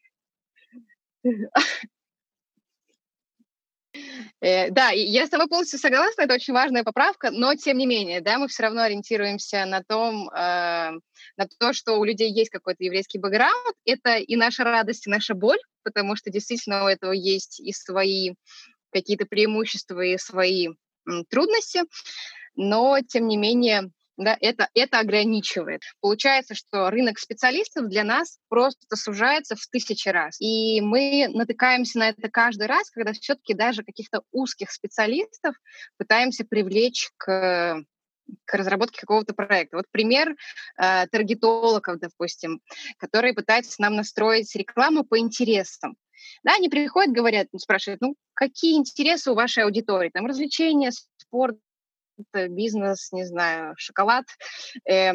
да, 4.42 4.90
я 4.90 5.26
с 5.26 5.30
тобой 5.30 5.48
полностью 5.48 5.80
согласна, 5.80 6.24
это 6.24 6.34
очень 6.34 6.54
важная 6.54 6.84
поправка, 6.84 7.32
но 7.32 7.56
тем 7.56 7.78
не 7.78 7.86
менее, 7.86 8.22
да, 8.22 8.38
мы 8.38 8.48
все 8.48 8.64
равно 8.64 8.82
ориентируемся 8.82 9.66
на 9.66 9.84
том, 9.84 10.30
э, 10.30 10.92
на 11.38 11.48
то, 11.60 11.74
что 11.74 11.94
у 12.00 12.04
людей 12.04 12.32
есть 12.32 12.50
какой-то 12.50 12.84
еврейский 12.84 13.20
бэкграунд. 13.20 13.76
Это 13.86 14.18
и 14.18 14.36
наша 14.36 14.64
радость, 14.64 15.08
и 15.08 15.10
наша 15.10 15.34
боль, 15.34 15.60
потому 15.84 16.16
что 16.16 16.30
действительно 16.30 16.86
у 16.86 16.88
этого 16.88 17.12
есть 17.12 17.60
и 17.60 17.72
свои 17.72 18.34
какие-то 18.92 19.26
преимущества, 19.26 20.02
и 20.02 20.18
свои 20.18 20.70
м, 21.08 21.26
трудности, 21.26 21.82
но 22.56 23.00
тем 23.08 23.28
не 23.28 23.38
менее 23.38 23.90
да, 24.18 24.38
это, 24.40 24.70
это 24.74 25.00
ограничивает. 25.00 25.82
Получается, 26.00 26.54
что 26.56 26.90
рынок 26.90 27.20
специалистов 27.20 27.90
для 27.90 28.04
нас 28.04 28.38
просто 28.48 28.96
сужается 28.96 29.56
в 29.56 29.66
тысячи 29.68 30.10
раз. 30.10 30.40
И 30.40 30.82
мы 30.82 31.28
натыкаемся 31.34 32.00
на 32.00 32.10
это 32.10 32.30
каждый 32.30 32.68
раз, 32.68 32.90
когда 32.92 33.14
все-таки 33.14 33.54
даже 33.54 33.84
каких-то 33.84 34.22
узких 34.32 34.72
специалистов 34.72 35.56
пытаемся 35.98 36.46
привлечь 36.46 37.10
к 37.18 37.84
к 38.46 38.54
разработке 38.54 39.02
какого-то 39.02 39.34
проекта. 39.34 39.76
Вот 39.76 39.86
пример 39.92 40.36
э, 40.78 41.08
таргетологов, 41.08 42.00
допустим, 42.00 42.62
которые 42.98 43.34
пытаются 43.34 43.82
нам 43.82 43.98
настроить 43.98 44.56
рекламу 44.56 45.04
по 45.04 45.20
интересам. 45.20 45.98
Да, 46.44 46.54
они 46.56 46.70
приходят, 46.70 47.14
говорят, 47.14 47.48
спрашивают, 47.58 48.02
ну, 48.02 48.16
какие 48.34 48.78
интересы 48.78 49.32
у 49.32 49.36
вашей 49.36 49.64
аудитории? 49.64 50.10
Там 50.10 50.26
развлечения, 50.26 50.92
спорт, 51.18 51.58
бизнес, 52.34 53.12
не 53.12 53.26
знаю, 53.26 53.74
шоколад. 53.78 54.26
Э, 54.90 55.14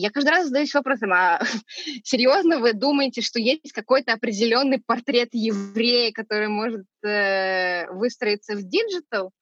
я 0.00 0.10
каждый 0.10 0.30
раз 0.30 0.46
задаюсь 0.46 0.72
вопросом, 0.74 1.12
а 1.12 1.40
серьезно 2.04 2.60
вы 2.60 2.72
думаете, 2.72 3.20
что 3.20 3.40
есть 3.40 3.72
какой-то 3.72 4.12
определенный 4.12 4.80
портрет 4.80 5.30
еврея, 5.32 6.12
который 6.12 6.48
может 6.48 6.86
э, 7.04 7.90
выстроиться 7.90 8.54
в 8.54 8.62
диджитал? 8.62 9.32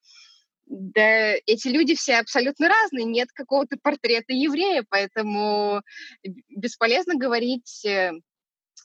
Да, 0.65 1.35
эти 1.47 1.69
люди 1.69 1.95
все 1.95 2.17
абсолютно 2.17 2.69
разные, 2.69 3.05
нет 3.05 3.29
какого-то 3.33 3.77
портрета 3.81 4.33
еврея, 4.33 4.85
поэтому 4.89 5.83
бесполезно 6.49 7.15
говорить 7.17 7.85
э, 7.85 8.13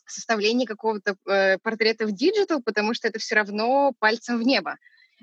составление 0.04 0.66
какого-то 0.66 1.16
э, 1.26 1.58
портрета 1.58 2.06
в 2.06 2.12
диджитал, 2.12 2.62
потому 2.62 2.94
что 2.94 3.08
это 3.08 3.18
все 3.18 3.34
равно 3.34 3.94
пальцем 3.98 4.38
в 4.38 4.42
небо. 4.42 4.76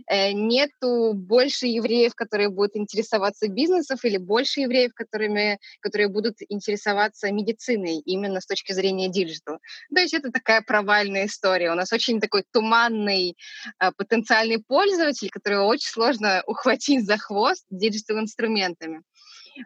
Э, 0.07 0.31
нету 0.31 1.13
больше 1.13 1.67
евреев, 1.67 2.15
которые 2.15 2.49
будут 2.49 2.75
интересоваться 2.75 3.47
бизнесом, 3.47 3.97
или 4.03 4.17
больше 4.17 4.61
евреев, 4.61 4.93
которыми, 4.93 5.59
которые 5.81 6.07
будут 6.07 6.37
интересоваться 6.49 7.31
медициной 7.31 7.99
именно 7.99 8.41
с 8.41 8.45
точки 8.45 8.73
зрения 8.73 9.09
диджитал. 9.09 9.59
То 9.93 10.01
есть 10.01 10.13
это 10.13 10.31
такая 10.31 10.61
провальная 10.61 11.25
история. 11.25 11.71
У 11.71 11.75
нас 11.75 11.91
очень 11.93 12.19
такой 12.19 12.43
туманный 12.51 13.35
э, 13.79 13.91
потенциальный 13.97 14.59
пользователь, 14.59 15.29
которого 15.29 15.65
очень 15.65 15.89
сложно 15.89 16.43
ухватить 16.47 17.05
за 17.05 17.17
хвост 17.17 17.65
диджитал-инструментами. 17.69 19.03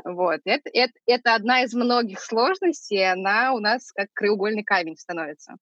Вот. 0.03 0.41
Это, 0.45 0.69
это, 0.73 0.93
это 1.05 1.35
одна 1.35 1.63
из 1.63 1.73
многих 1.73 2.19
сложностей, 2.19 3.11
она 3.11 3.53
у 3.53 3.59
нас 3.59 3.91
как 3.91 4.07
краеугольный 4.13 4.63
камень 4.63 4.97
становится. 4.97 5.55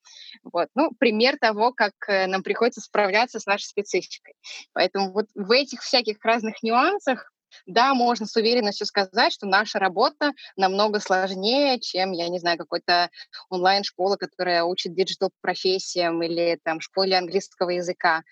Вот. 0.44 0.70
Ну, 0.76 0.92
пример 0.98 1.38
того, 1.40 1.74
как 1.74 1.94
э, 2.08 2.28
нам 2.28 2.44
приходится 2.44 2.82
справляться 2.82 3.40
с 3.40 3.46
нашей 3.46 3.66
спецификой. 3.66 4.34
Поэтому 4.74 5.12
вот 5.12 5.28
в 5.36 5.52
этих 5.52 5.82
всяких 5.82 6.24
разных 6.24 6.64
нюансах 6.64 7.32
да, 7.66 7.94
можно 7.94 8.26
с 8.26 8.36
уверенностью 8.36 8.88
сказать, 8.88 9.34
что 9.34 9.46
наша 9.46 9.80
работа 9.80 10.32
намного 10.56 11.00
сложнее, 11.00 11.80
чем, 11.80 12.12
я 12.12 12.30
не 12.30 12.40
знаю, 12.40 12.58
какой-то 12.58 13.10
онлайн-школа, 13.50 14.18
которая 14.18 14.64
учит 14.64 14.96
диджитал-профессиям 14.96 16.22
или 16.24 16.60
там 16.64 16.80
школе 16.80 17.18
английского 17.18 17.72
языка. 17.72 18.24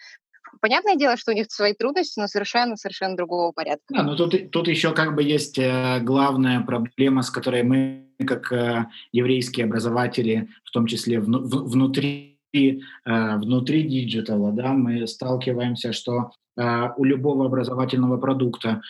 Понятное 0.61 0.95
дело, 0.95 1.17
что 1.17 1.31
у 1.31 1.35
них 1.35 1.47
свои 1.49 1.73
трудности, 1.73 2.19
но 2.19 2.27
совершенно-совершенно 2.27 3.15
другого 3.15 3.51
порядка. 3.51 3.85
Да, 3.89 4.03
но 4.03 4.15
тут, 4.15 4.51
тут 4.51 4.67
еще 4.67 4.93
как 4.93 5.15
бы 5.15 5.23
есть 5.23 5.57
э, 5.57 5.99
главная 6.01 6.61
проблема, 6.61 7.21
с 7.21 7.29
которой 7.29 7.63
мы, 7.63 8.07
как 8.25 8.51
э, 8.51 8.85
еврейские 9.11 9.65
образователи, 9.65 10.49
в 10.63 10.71
том 10.71 10.85
числе 10.87 11.19
в, 11.19 11.25
в, 11.25 11.69
внутри, 11.69 12.37
э, 12.53 13.37
внутри 13.37 13.83
диджитала, 13.83 14.51
да, 14.51 14.73
мы 14.73 15.07
сталкиваемся, 15.07 15.93
что 15.93 16.31
у 16.97 17.05
любого 17.05 17.45
образовательного 17.45 18.17
продукта 18.17 18.81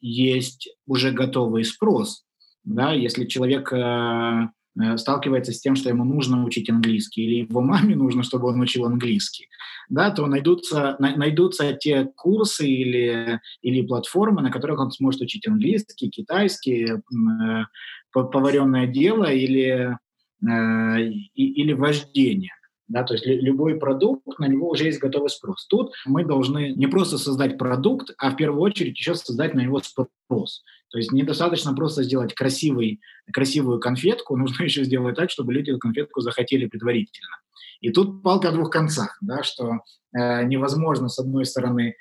есть 0.00 0.68
уже 0.86 1.10
готовый 1.10 1.64
спрос. 1.64 2.22
Да, 2.62 2.92
если 2.92 3.24
человек 3.24 3.72
Э, 3.72 4.48
сталкивается 4.96 5.52
с 5.52 5.60
тем, 5.60 5.76
что 5.76 5.88
ему 5.88 6.04
нужно 6.04 6.44
учить 6.44 6.70
английский, 6.70 7.24
или 7.24 7.34
его 7.48 7.60
маме 7.60 7.94
нужно, 7.94 8.22
чтобы 8.22 8.48
он 8.48 8.60
учил 8.60 8.84
английский, 8.84 9.48
да, 9.88 10.10
то 10.10 10.26
найдутся, 10.26 10.96
найдутся 10.98 11.72
те 11.74 12.04
курсы 12.16 12.66
или, 12.66 13.40
или 13.62 13.86
платформы, 13.86 14.42
на 14.42 14.50
которых 14.50 14.80
он 14.80 14.90
сможет 14.90 15.20
учить 15.20 15.46
английский, 15.46 16.08
китайский, 16.08 16.86
э, 16.86 17.64
поваренное 18.12 18.86
дело 18.86 19.24
или, 19.24 19.98
э, 20.46 21.00
или 21.34 21.72
вождение. 21.72 22.52
Да, 22.88 23.04
то 23.04 23.14
есть 23.14 23.24
любой 23.24 23.78
продукт, 23.78 24.38
на 24.38 24.46
него 24.46 24.68
уже 24.68 24.84
есть 24.84 25.00
готовый 25.00 25.30
спрос. 25.30 25.66
Тут 25.66 25.92
мы 26.04 26.24
должны 26.24 26.72
не 26.72 26.86
просто 26.86 27.16
создать 27.16 27.56
продукт, 27.56 28.10
а 28.18 28.30
в 28.30 28.36
первую 28.36 28.60
очередь 28.60 28.98
еще 28.98 29.14
создать 29.14 29.54
на 29.54 29.60
него 29.60 29.80
спрос. 29.80 30.62
То 30.90 30.98
есть 30.98 31.10
недостаточно 31.10 31.74
просто 31.74 32.02
сделать 32.02 32.34
красивый, 32.34 33.00
красивую 33.32 33.80
конфетку, 33.80 34.36
нужно 34.36 34.64
еще 34.64 34.84
сделать 34.84 35.16
так, 35.16 35.30
чтобы 35.30 35.52
люди 35.52 35.70
эту 35.70 35.78
конфетку 35.78 36.20
захотели 36.20 36.66
предварительно. 36.66 37.36
И 37.80 37.90
тут 37.90 38.22
палка 38.22 38.50
о 38.50 38.52
двух 38.52 38.70
концах, 38.70 39.16
да, 39.20 39.42
что 39.42 39.80
э, 40.16 40.44
невозможно, 40.44 41.08
с 41.08 41.18
одной 41.18 41.44
стороны, 41.46 41.96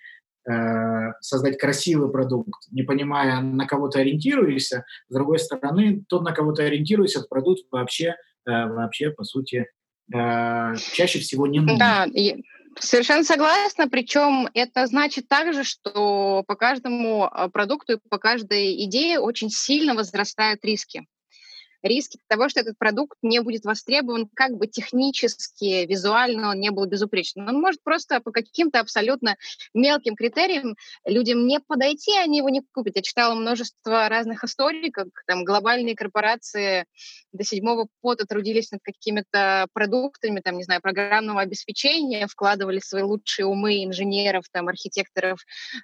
э, 0.48 1.12
создать 1.22 1.58
красивый 1.58 2.12
продукт, 2.12 2.68
не 2.72 2.84
понимая, 2.84 3.42
на 3.42 3.66
кого 3.66 3.88
ты 3.88 4.02
ориентируешься, 4.02 4.86
с 5.08 5.14
другой 5.14 5.40
стороны, 5.40 6.04
тот, 6.08 6.24
на 6.24 6.34
кого 6.34 6.52
ты 6.52 6.64
ориентируешься, 6.64 7.20
этот 7.20 7.30
продукт 7.30 7.62
вообще, 7.72 8.16
э, 8.46 8.68
вообще 8.68 9.10
по 9.12 9.24
сути, 9.24 9.68
э, 10.14 10.76
чаще 10.94 11.20
всего 11.20 11.48
не 11.48 11.60
нужен. 11.60 11.78
Да, 11.78 12.08
Совершенно 12.80 13.24
согласна. 13.24 13.90
Причем 13.90 14.48
это 14.54 14.88
значит 14.88 15.28
также, 15.28 15.64
что 15.64 16.44
по 16.48 16.56
каждому 16.56 17.26
а, 17.26 17.50
продукту 17.50 17.94
и 17.94 18.00
по 18.10 18.18
каждой 18.18 18.82
идее 18.86 19.20
очень 19.20 19.50
сильно 19.50 19.94
возрастают 19.94 20.64
риски 20.64 21.06
риски 21.84 22.20
того, 22.28 22.50
что 22.50 22.62
этот 22.62 22.78
продукт 22.78 23.18
не 23.22 23.40
будет 23.42 23.66
востребован 23.66 24.30
как 24.34 24.58
бы 24.58 24.68
технически, 24.68 25.86
визуально 25.86 26.50
он 26.50 26.60
не 26.60 26.72
был 26.72 26.86
безупречным. 26.86 27.48
Он 27.48 27.60
может 27.60 27.82
просто 27.84 28.22
по 28.22 28.32
каким-то 28.32 28.80
абсолютно 28.80 29.36
мелким 29.74 30.16
критериям 30.16 30.76
людям 31.06 31.48
не 31.48 31.60
подойти, 31.60 32.18
они 32.18 32.40
его 32.40 32.50
не 32.50 32.62
купят. 32.74 32.96
Я 32.96 33.02
читала 33.02 33.34
множество 33.36 34.10
разных 34.10 34.44
историй, 34.44 34.92
как 34.92 35.08
там 35.28 35.44
глобальные 35.44 35.96
корпорации 35.96 36.86
до 37.32 37.44
седьмого 37.44 37.88
пота 38.02 38.26
трудились 38.26 38.72
над 38.72 38.82
какими-то 38.84 39.68
продуктами, 39.74 40.42
там, 40.42 40.58
не 40.58 40.64
знаю, 40.64 40.82
программного 40.82 41.42
обеспечения, 41.42 42.28
вкладывали 42.28 42.80
свои 42.80 43.04
лучшие 43.04 43.46
умы 43.46 43.84
инженеров, 43.86 44.46
там, 44.52 44.68
архитекторов 44.68 45.40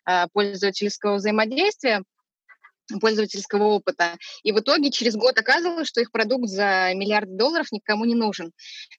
а, 0.05 0.27
пользовательского 0.33 1.15
взаимодействия, 1.15 2.03
пользовательского 3.01 3.63
опыта. 3.65 4.17
И 4.43 4.51
в 4.51 4.59
итоге 4.59 4.91
через 4.91 5.15
год 5.15 5.37
оказывалось, 5.37 5.87
что 5.87 6.01
их 6.01 6.11
продукт 6.11 6.47
за 6.47 6.93
миллиарды 6.93 7.35
долларов 7.35 7.67
никому 7.71 8.05
не 8.05 8.15
нужен. 8.15 8.51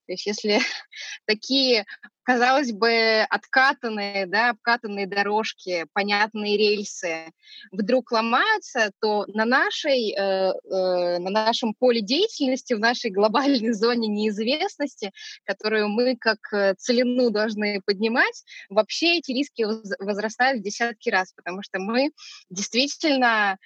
То 0.06 0.12
есть 0.12 0.26
если 0.26 0.60
такие, 1.26 1.86
казалось 2.28 2.72
бы, 2.72 3.22
откатанные, 3.30 4.26
да, 4.26 4.50
обкатанные 4.50 5.06
дорожки, 5.06 5.86
понятные 5.94 6.58
рельсы 6.58 7.32
вдруг 7.72 8.12
ломаются, 8.12 8.92
то 9.00 9.24
на, 9.28 9.46
нашей, 9.46 10.12
э, 10.12 10.18
э, 10.20 11.18
на 11.20 11.30
нашем 11.30 11.72
поле 11.72 12.02
деятельности, 12.02 12.74
в 12.74 12.80
нашей 12.80 13.10
глобальной 13.10 13.72
зоне 13.72 14.08
неизвестности, 14.08 15.10
которую 15.44 15.88
мы 15.88 16.16
как 16.16 16.52
э, 16.52 16.74
целину 16.76 17.30
должны 17.30 17.80
поднимать, 17.86 18.44
вообще 18.68 19.16
эти 19.16 19.32
риски 19.32 19.64
возрастают 19.98 20.60
в 20.60 20.64
десятки 20.64 21.08
раз, 21.08 21.32
потому 21.32 21.62
что 21.62 21.78
мы 21.78 22.10
действительно 22.50 23.56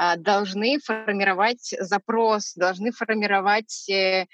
а, 0.00 0.16
должны 0.16 0.78
формировать 0.78 1.74
запрос, 1.80 2.54
должны 2.54 2.90
формировать 2.92 3.88
э, 3.88 4.26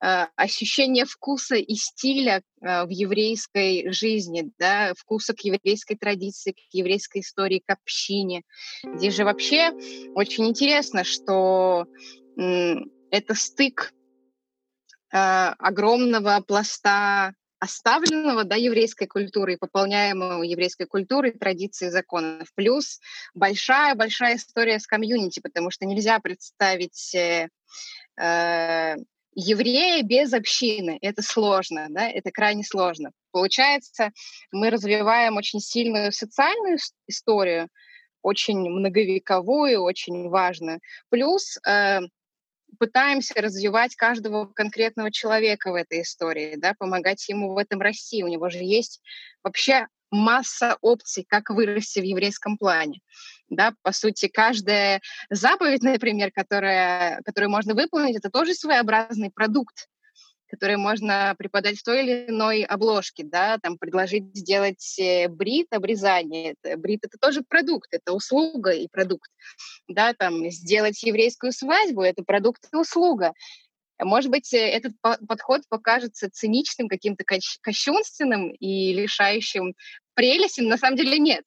ощущение 0.00 1.04
вкуса 1.04 1.56
и 1.56 1.74
стиля 1.74 2.42
а, 2.60 2.86
в 2.86 2.90
еврейской 2.90 3.90
жизни, 3.90 4.50
да, 4.58 4.92
вкуса 4.96 5.34
к 5.34 5.40
еврейской 5.40 5.96
традиции, 5.96 6.52
к 6.52 6.58
еврейской 6.72 7.20
истории, 7.20 7.62
к 7.64 7.70
общине. 7.70 8.42
Здесь 8.84 9.14
же 9.14 9.24
вообще 9.24 9.72
очень 10.14 10.46
интересно, 10.46 11.04
что 11.04 11.86
это 12.36 13.34
стык 13.34 13.92
огромного 15.10 16.40
пласта 16.46 17.34
оставленного 17.58 18.44
да, 18.44 18.56
еврейской 18.56 19.06
культуры 19.06 19.54
и 19.54 19.56
пополняемого 19.56 20.42
еврейской 20.42 20.86
культурой, 20.86 21.32
традиции, 21.32 21.88
законов. 21.88 22.48
Плюс 22.54 23.00
большая-большая 23.34 24.36
история 24.36 24.78
с 24.78 24.86
комьюнити, 24.86 25.40
потому 25.40 25.70
что 25.70 25.86
нельзя 25.86 26.20
представить 26.20 27.14
э, 27.14 27.48
еврея 29.40 30.02
без 30.02 30.32
общины. 30.32 30.98
Это 31.00 31.22
сложно, 31.22 31.86
да, 31.90 32.10
это 32.10 32.32
крайне 32.32 32.64
сложно. 32.64 33.12
Получается, 33.30 34.10
мы 34.50 34.68
развиваем 34.70 35.36
очень 35.36 35.60
сильную 35.60 36.10
социальную 36.10 36.78
историю, 37.06 37.68
очень 38.20 38.58
многовековую, 38.58 39.80
очень 39.80 40.28
важную. 40.28 40.80
Плюс 41.08 41.56
э, 41.64 42.00
пытаемся 42.80 43.34
развивать 43.40 43.94
каждого 43.94 44.46
конкретного 44.46 45.12
человека 45.12 45.70
в 45.70 45.76
этой 45.76 46.02
истории, 46.02 46.56
да, 46.56 46.74
помогать 46.76 47.28
ему 47.28 47.54
в 47.54 47.58
этом 47.58 47.80
расти. 47.80 48.24
У 48.24 48.28
него 48.28 48.50
же 48.50 48.58
есть 48.58 49.00
вообще 49.44 49.86
масса 50.10 50.76
опций, 50.80 51.24
как 51.28 51.50
вырасти 51.50 52.00
в 52.00 52.04
еврейском 52.04 52.56
плане. 52.58 53.00
Да, 53.48 53.74
по 53.82 53.92
сути, 53.92 54.28
каждая 54.28 55.00
заповедь, 55.30 55.82
например, 55.82 56.30
которая, 56.32 57.20
которую 57.24 57.50
можно 57.50 57.74
выполнить, 57.74 58.16
это 58.16 58.30
тоже 58.30 58.54
своеобразный 58.54 59.30
продукт 59.30 59.88
которые 60.48 60.78
можно 60.78 61.34
преподать 61.38 61.78
в 61.78 61.82
той 61.82 62.02
или 62.02 62.28
иной 62.28 62.62
обложке, 62.62 63.22
да, 63.24 63.58
там 63.58 63.78
предложить 63.78 64.34
сделать 64.34 64.98
э, 64.98 65.28
брит, 65.28 65.66
обрезание. 65.70 66.54
Это, 66.62 66.76
брит— 66.78 67.00
это 67.04 67.18
тоже 67.18 67.42
продукт, 67.46 67.88
это 67.92 68.12
услуга 68.12 68.70
и 68.70 68.88
продукт. 68.88 69.30
Да, 69.88 70.14
там 70.14 70.50
сделать 70.50 71.02
еврейскую 71.02 71.52
свадьбу— 71.52 72.02
это 72.02 72.22
продукт 72.24 72.66
и 72.72 72.76
услуга. 72.76 73.32
Может 74.00 74.30
быть, 74.30 74.52
э, 74.54 74.58
этот 74.58 74.92
подход 75.00 75.62
покажется 75.68 76.30
циничным, 76.30 76.88
каким-то 76.88 77.24
кощунственным 77.62 78.50
и 78.50 78.92
лишающим 78.94 79.74
прелести, 80.14 80.60
на 80.60 80.76
самом 80.78 80.96
деле 80.96 81.18
нет. 81.18 81.44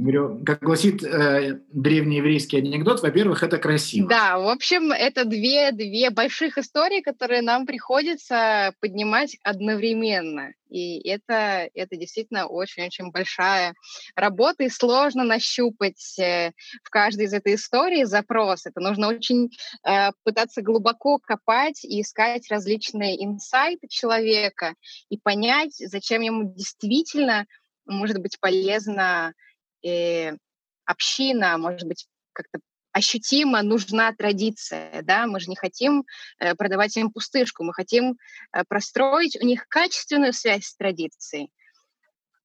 Говорю, 0.00 0.42
как 0.46 0.62
гласит 0.62 1.04
э, 1.04 1.60
древнееврейский 1.74 2.60
анекдот, 2.60 3.02
во-первых, 3.02 3.42
это 3.42 3.58
красиво. 3.58 4.08
Да, 4.08 4.38
в 4.38 4.48
общем, 4.48 4.92
это 4.92 5.26
две, 5.26 5.72
две 5.72 6.08
больших 6.08 6.56
истории, 6.56 7.02
которые 7.02 7.42
нам 7.42 7.66
приходится 7.66 8.72
поднимать 8.80 9.36
одновременно. 9.42 10.54
И 10.70 11.06
это, 11.06 11.68
это 11.74 11.96
действительно 11.96 12.46
очень-очень 12.46 13.10
большая 13.10 13.74
работа, 14.16 14.64
и 14.64 14.70
сложно 14.70 15.22
нащупать 15.22 16.18
э, 16.18 16.52
в 16.82 16.88
каждой 16.88 17.26
из 17.26 17.34
этой 17.34 17.56
истории 17.56 18.04
запрос. 18.04 18.64
Это 18.64 18.80
нужно 18.80 19.08
очень 19.08 19.50
э, 19.84 20.12
пытаться 20.24 20.62
глубоко 20.62 21.18
копать 21.18 21.84
и 21.84 22.00
искать 22.00 22.50
различные 22.50 23.22
инсайты 23.22 23.86
человека 23.86 24.76
и 25.10 25.18
понять, 25.18 25.74
зачем 25.76 26.22
ему 26.22 26.54
действительно 26.54 27.44
может 27.84 28.18
быть 28.18 28.40
полезна 28.40 29.34
э, 29.82 30.36
община, 30.84 31.58
может 31.58 31.86
быть 31.86 32.06
как-то 32.32 32.60
ощутимо 32.92 33.62
нужна 33.62 34.12
традиция, 34.12 35.02
да, 35.02 35.26
мы 35.26 35.40
же 35.40 35.48
не 35.48 35.56
хотим 35.56 36.04
э, 36.38 36.54
продавать 36.54 36.96
им 36.96 37.10
пустышку, 37.10 37.64
мы 37.64 37.72
хотим 37.72 38.16
э, 38.52 38.64
простроить 38.68 39.40
у 39.40 39.46
них 39.46 39.68
качественную 39.68 40.32
связь 40.32 40.66
с 40.66 40.76
традицией, 40.76 41.50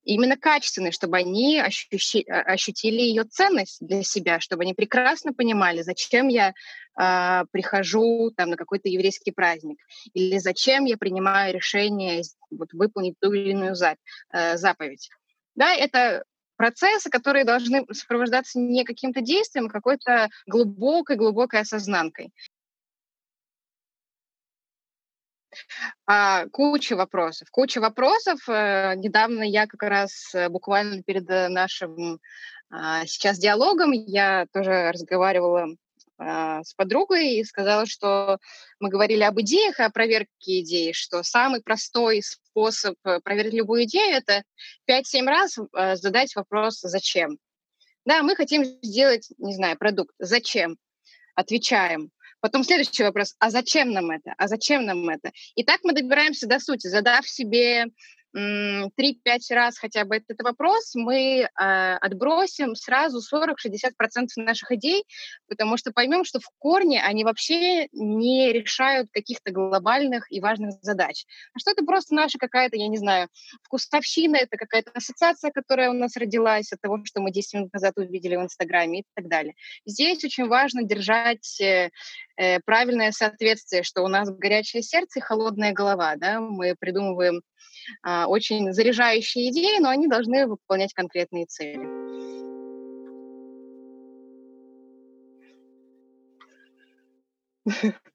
именно 0.03 0.37
качественной, 0.37 0.91
чтобы 0.91 1.17
они 1.17 1.59
ощущи, 1.59 2.23
а, 2.29 2.41
ощутили 2.41 3.01
ее 3.01 3.23
ценность 3.23 3.85
для 3.85 4.03
себя, 4.03 4.39
чтобы 4.39 4.63
они 4.63 4.73
прекрасно 4.73 5.33
понимали, 5.33 5.81
зачем 5.81 6.27
я 6.27 6.53
э, 6.97 7.45
прихожу 7.51 8.31
там, 8.37 8.51
на 8.51 8.55
какой-то 8.55 8.87
еврейский 8.87 9.31
праздник, 9.31 9.79
или 10.13 10.37
зачем 10.37 10.85
я 10.85 10.97
принимаю 10.97 11.53
решение 11.53 12.21
вот, 12.51 12.71
выполнить 12.73 13.15
ту 13.19 13.33
или 13.33 13.51
иную 13.51 13.75
за, 13.75 13.95
э, 14.31 14.57
заповедь. 14.57 15.09
Да, 15.55 15.73
это 15.73 16.23
процессы, 16.55 17.09
которые 17.09 17.45
должны 17.45 17.85
сопровождаться 17.91 18.59
не 18.59 18.83
каким-то 18.83 19.21
действием, 19.21 19.67
а 19.67 19.69
какой-то 19.69 20.29
глубокой-глубокой 20.47 21.61
осознанкой. 21.61 22.31
А, 26.05 26.47
куча 26.49 26.95
вопросов, 26.95 27.49
куча 27.51 27.79
вопросов. 27.79 28.39
Э, 28.49 28.93
недавно 28.95 29.43
я 29.43 29.67
как 29.67 29.83
раз 29.83 30.33
э, 30.33 30.49
буквально 30.49 31.01
перед 31.03 31.29
э, 31.29 31.47
нашим 31.47 32.19
а, 32.69 33.05
сейчас 33.05 33.37
диалогом 33.37 33.91
я 33.91 34.47
тоже 34.51 34.91
разговаривала 34.91 35.67
а, 36.17 36.63
с 36.63 36.73
подругой 36.73 37.35
и 37.35 37.43
сказала, 37.43 37.85
что 37.85 38.39
мы 38.79 38.89
говорили 38.89 39.23
об 39.23 39.39
идеях 39.41 39.79
о 39.79 39.89
проверке 39.89 40.61
идей, 40.61 40.93
что 40.93 41.23
самый 41.23 41.61
простой 41.61 42.21
способ 42.21 42.95
проверить 43.23 43.53
любую 43.53 43.83
идею– 43.83 44.15
это 44.17 44.43
5-7 44.89 45.25
раз 45.25 45.57
задать 45.99 46.35
вопрос 46.35 46.79
«зачем?». 46.81 47.37
Да, 48.05 48.21
мы 48.21 48.35
хотим 48.35 48.63
сделать, 48.83 49.29
не 49.39 49.55
знаю, 49.55 49.77
продукт. 49.77 50.13
Зачем? 50.19 50.77
Отвечаем. 51.33 52.11
Потом 52.39 52.63
следующий 52.63 53.01
вопрос, 53.01 53.35
а 53.39 53.49
зачем 53.49 53.91
нам 53.91 54.11
это? 54.11 54.35
А 54.37 54.47
зачем 54.47 54.85
нам 54.85 55.09
это? 55.09 55.31
И 55.55 55.63
так 55.63 55.79
мы 55.83 55.93
добираемся 55.93 56.45
до 56.45 56.59
сути, 56.59 56.87
задав 56.87 57.27
себе 57.27 57.85
3-5 58.35 58.91
раз 59.51 59.77
хотя 59.77 60.03
бы 60.03 60.17
этот 60.17 60.41
вопрос, 60.41 60.93
мы 60.95 61.41
э, 61.41 61.47
отбросим 62.01 62.75
сразу 62.75 63.19
40-60% 63.19 64.27
наших 64.37 64.71
идей, 64.71 65.05
потому 65.47 65.77
что 65.77 65.91
поймем, 65.91 66.25
что 66.25 66.39
в 66.39 66.49
корне 66.59 67.01
они 67.01 67.23
вообще 67.23 67.87
не 67.93 68.51
решают 68.51 69.09
каких-то 69.11 69.51
глобальных 69.51 70.31
и 70.31 70.41
важных 70.41 70.71
задач. 70.81 71.25
А 71.53 71.59
что 71.59 71.71
это 71.71 71.85
просто 71.85 72.13
наша 72.13 72.37
какая-то, 72.37 72.75
я 72.75 72.87
не 72.87 72.97
знаю, 72.97 73.29
вкусовщина, 73.63 74.35
это 74.35 74.57
какая-то 74.57 74.91
ассоциация, 74.93 75.51
которая 75.51 75.89
у 75.89 75.93
нас 75.93 76.17
родилась 76.17 76.73
от 76.73 76.81
того, 76.81 76.99
что 77.05 77.21
мы 77.21 77.31
10 77.31 77.53
минут 77.53 77.73
назад 77.73 77.93
увидели 77.97 78.35
в 78.35 78.41
Инстаграме 78.41 78.99
и 78.99 79.03
так 79.15 79.27
далее. 79.29 79.55
Здесь 79.85 80.23
очень 80.23 80.47
важно 80.47 80.83
держать 80.83 81.61
э, 82.37 82.55
э 82.55 82.59
правильное 82.65 83.11
соответствие, 83.11 83.83
что 83.83 84.03
у 84.03 84.07
нас 84.07 84.29
горячее 84.29 84.83
сердце 84.83 85.19
и 85.19 85.21
холодная 85.21 85.73
голова. 85.73 86.15
Да? 86.15 86.39
Мы 86.39 86.75
придумываем 86.79 87.41
а, 88.03 88.27
очень 88.27 88.73
заряжающие 88.73 89.49
идеи, 89.49 89.79
но 89.79 89.89
они 89.89 90.07
должны 90.07 90.47
выполнять 90.47 90.93
конкретные 90.93 91.45
цели. 91.45 91.87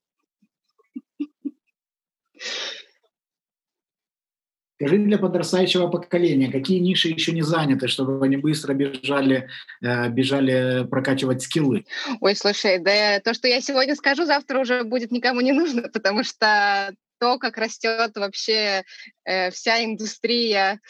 Скажи 4.81 4.97
для 4.97 5.19
подрастающего 5.19 5.89
поколения, 5.89 6.51
какие 6.51 6.79
ниши 6.79 7.09
еще 7.09 7.33
не 7.33 7.43
заняты, 7.43 7.87
чтобы 7.87 8.25
они 8.25 8.39
быстро 8.39 8.73
бежали, 8.73 9.47
э, 9.83 10.09
бежали 10.09 10.87
прокачивать 10.89 11.43
скиллы? 11.43 11.85
Ой, 12.23 12.35
слушай, 12.35 12.79
да 12.79 13.21
то, 13.21 13.35
что 13.35 13.47
я 13.47 13.61
сегодня 13.61 13.95
скажу, 13.95 14.25
завтра 14.25 14.59
уже 14.59 14.85
будет 14.85 15.13
никому 15.13 15.43
не 15.43 15.53
нужно, 15.53 15.83
потому 15.93 16.25
что 16.25 16.95
то, 17.19 17.39
как 17.39 17.59
растет 17.59 18.13
вообще 18.17 18.85
э, 19.27 19.51
вся 19.51 19.85
индустрия 19.85 20.81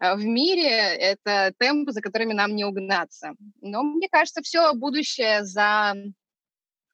э, 0.00 0.14
в 0.14 0.24
мире, 0.24 0.70
это 0.70 1.52
темпы, 1.58 1.92
за 1.92 2.00
которыми 2.00 2.32
нам 2.32 2.56
не 2.56 2.64
угнаться. 2.64 3.34
Но 3.60 3.82
мне 3.82 4.08
кажется, 4.10 4.40
все 4.40 4.72
будущее 4.72 5.44
за 5.44 5.92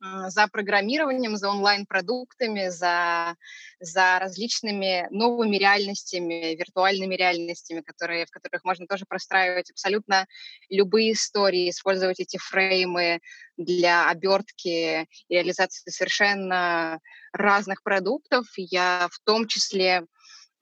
за 0.01 0.49
программированием, 0.49 1.37
за 1.37 1.51
онлайн-продуктами, 1.51 2.69
за, 2.69 3.37
за 3.81 4.19
различными 4.19 5.07
новыми 5.11 5.57
реальностями, 5.57 6.55
виртуальными 6.55 7.15
реальностями, 7.15 7.83
которые, 7.83 8.27
в 8.27 8.31
которых 8.31 8.65
можно 8.65 8.87
тоже 8.87 9.05
простраивать 9.07 9.71
абсолютно 9.71 10.27
любые 10.71 11.13
истории, 11.13 11.71
использовать 11.71 12.21
эти 12.21 12.39
фреймы 12.39 13.21
для 13.57 14.09
обертки 14.09 15.03
и 15.03 15.35
реализации 15.35 15.91
совершенно 15.91 16.99
разных 17.33 17.83
продуктов. 17.83 18.47
Я 18.57 19.09
в 19.13 19.19
том 19.25 19.47
числе 19.47 20.05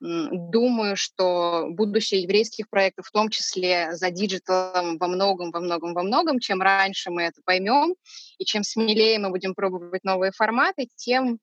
думаю, 0.00 0.96
что 0.96 1.66
будущее 1.70 2.22
еврейских 2.22 2.68
проектов, 2.68 3.06
в 3.06 3.10
том 3.10 3.30
числе 3.30 3.94
за 3.94 4.10
диджиталом 4.10 4.98
во 4.98 5.08
многом, 5.08 5.50
во 5.50 5.60
многом, 5.60 5.94
во 5.94 6.02
многом, 6.02 6.38
чем 6.38 6.62
раньше 6.62 7.10
мы 7.10 7.22
это 7.22 7.40
поймем, 7.44 7.94
и 8.38 8.44
чем 8.44 8.62
смелее 8.62 9.18
мы 9.18 9.30
будем 9.30 9.54
пробовать 9.54 10.04
новые 10.04 10.32
форматы, 10.32 10.88
тем 10.94 11.38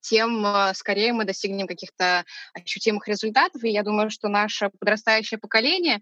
тем 0.00 0.44
а, 0.44 0.74
скорее 0.74 1.12
мы 1.12 1.24
достигнем 1.24 1.68
каких-то 1.68 2.24
ощутимых 2.54 3.06
результатов. 3.06 3.62
И 3.62 3.70
я 3.70 3.84
думаю, 3.84 4.10
что 4.10 4.26
наше 4.26 4.70
подрастающее 4.80 5.38
поколение 5.38 6.00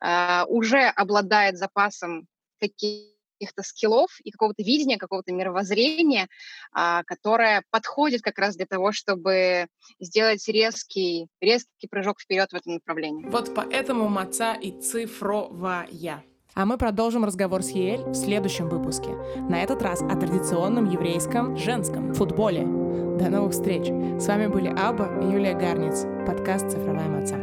э, 0.00 0.44
уже 0.46 0.86
обладает 0.86 1.58
запасом 1.58 2.26
каких 2.58 3.17
каких-то 3.38 3.62
скиллов 3.62 4.10
и 4.24 4.30
какого-то 4.30 4.62
видения, 4.62 4.98
какого-то 4.98 5.32
мировоззрения, 5.32 6.28
а, 6.72 7.02
которое 7.04 7.62
подходит 7.70 8.22
как 8.22 8.38
раз 8.38 8.56
для 8.56 8.66
того, 8.66 8.92
чтобы 8.92 9.66
сделать 10.00 10.46
резкий, 10.48 11.28
резкий 11.40 11.88
прыжок 11.88 12.20
вперед 12.20 12.50
в 12.50 12.54
этом 12.54 12.74
направлении. 12.74 13.26
Вот 13.26 13.54
поэтому 13.54 14.08
маца 14.08 14.54
и 14.54 14.72
цифровая. 14.80 16.24
А 16.54 16.66
мы 16.66 16.76
продолжим 16.76 17.24
разговор 17.24 17.62
с 17.62 17.70
Еэль 17.70 18.00
в 18.00 18.14
следующем 18.14 18.68
выпуске. 18.68 19.10
На 19.48 19.62
этот 19.62 19.80
раз 19.82 20.02
о 20.02 20.16
традиционном 20.16 20.90
еврейском 20.90 21.56
женском 21.56 22.14
футболе. 22.14 22.62
До 22.62 23.28
новых 23.28 23.52
встреч! 23.52 23.86
С 24.20 24.26
вами 24.26 24.48
были 24.48 24.68
Аба 24.68 25.20
и 25.22 25.32
Юлия 25.32 25.54
Гарниц. 25.54 26.04
Подкаст 26.26 26.70
«Цифровая 26.70 27.08
маца». 27.08 27.36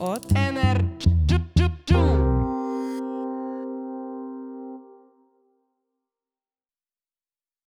От 0.00 0.30
НР. 0.30 1.19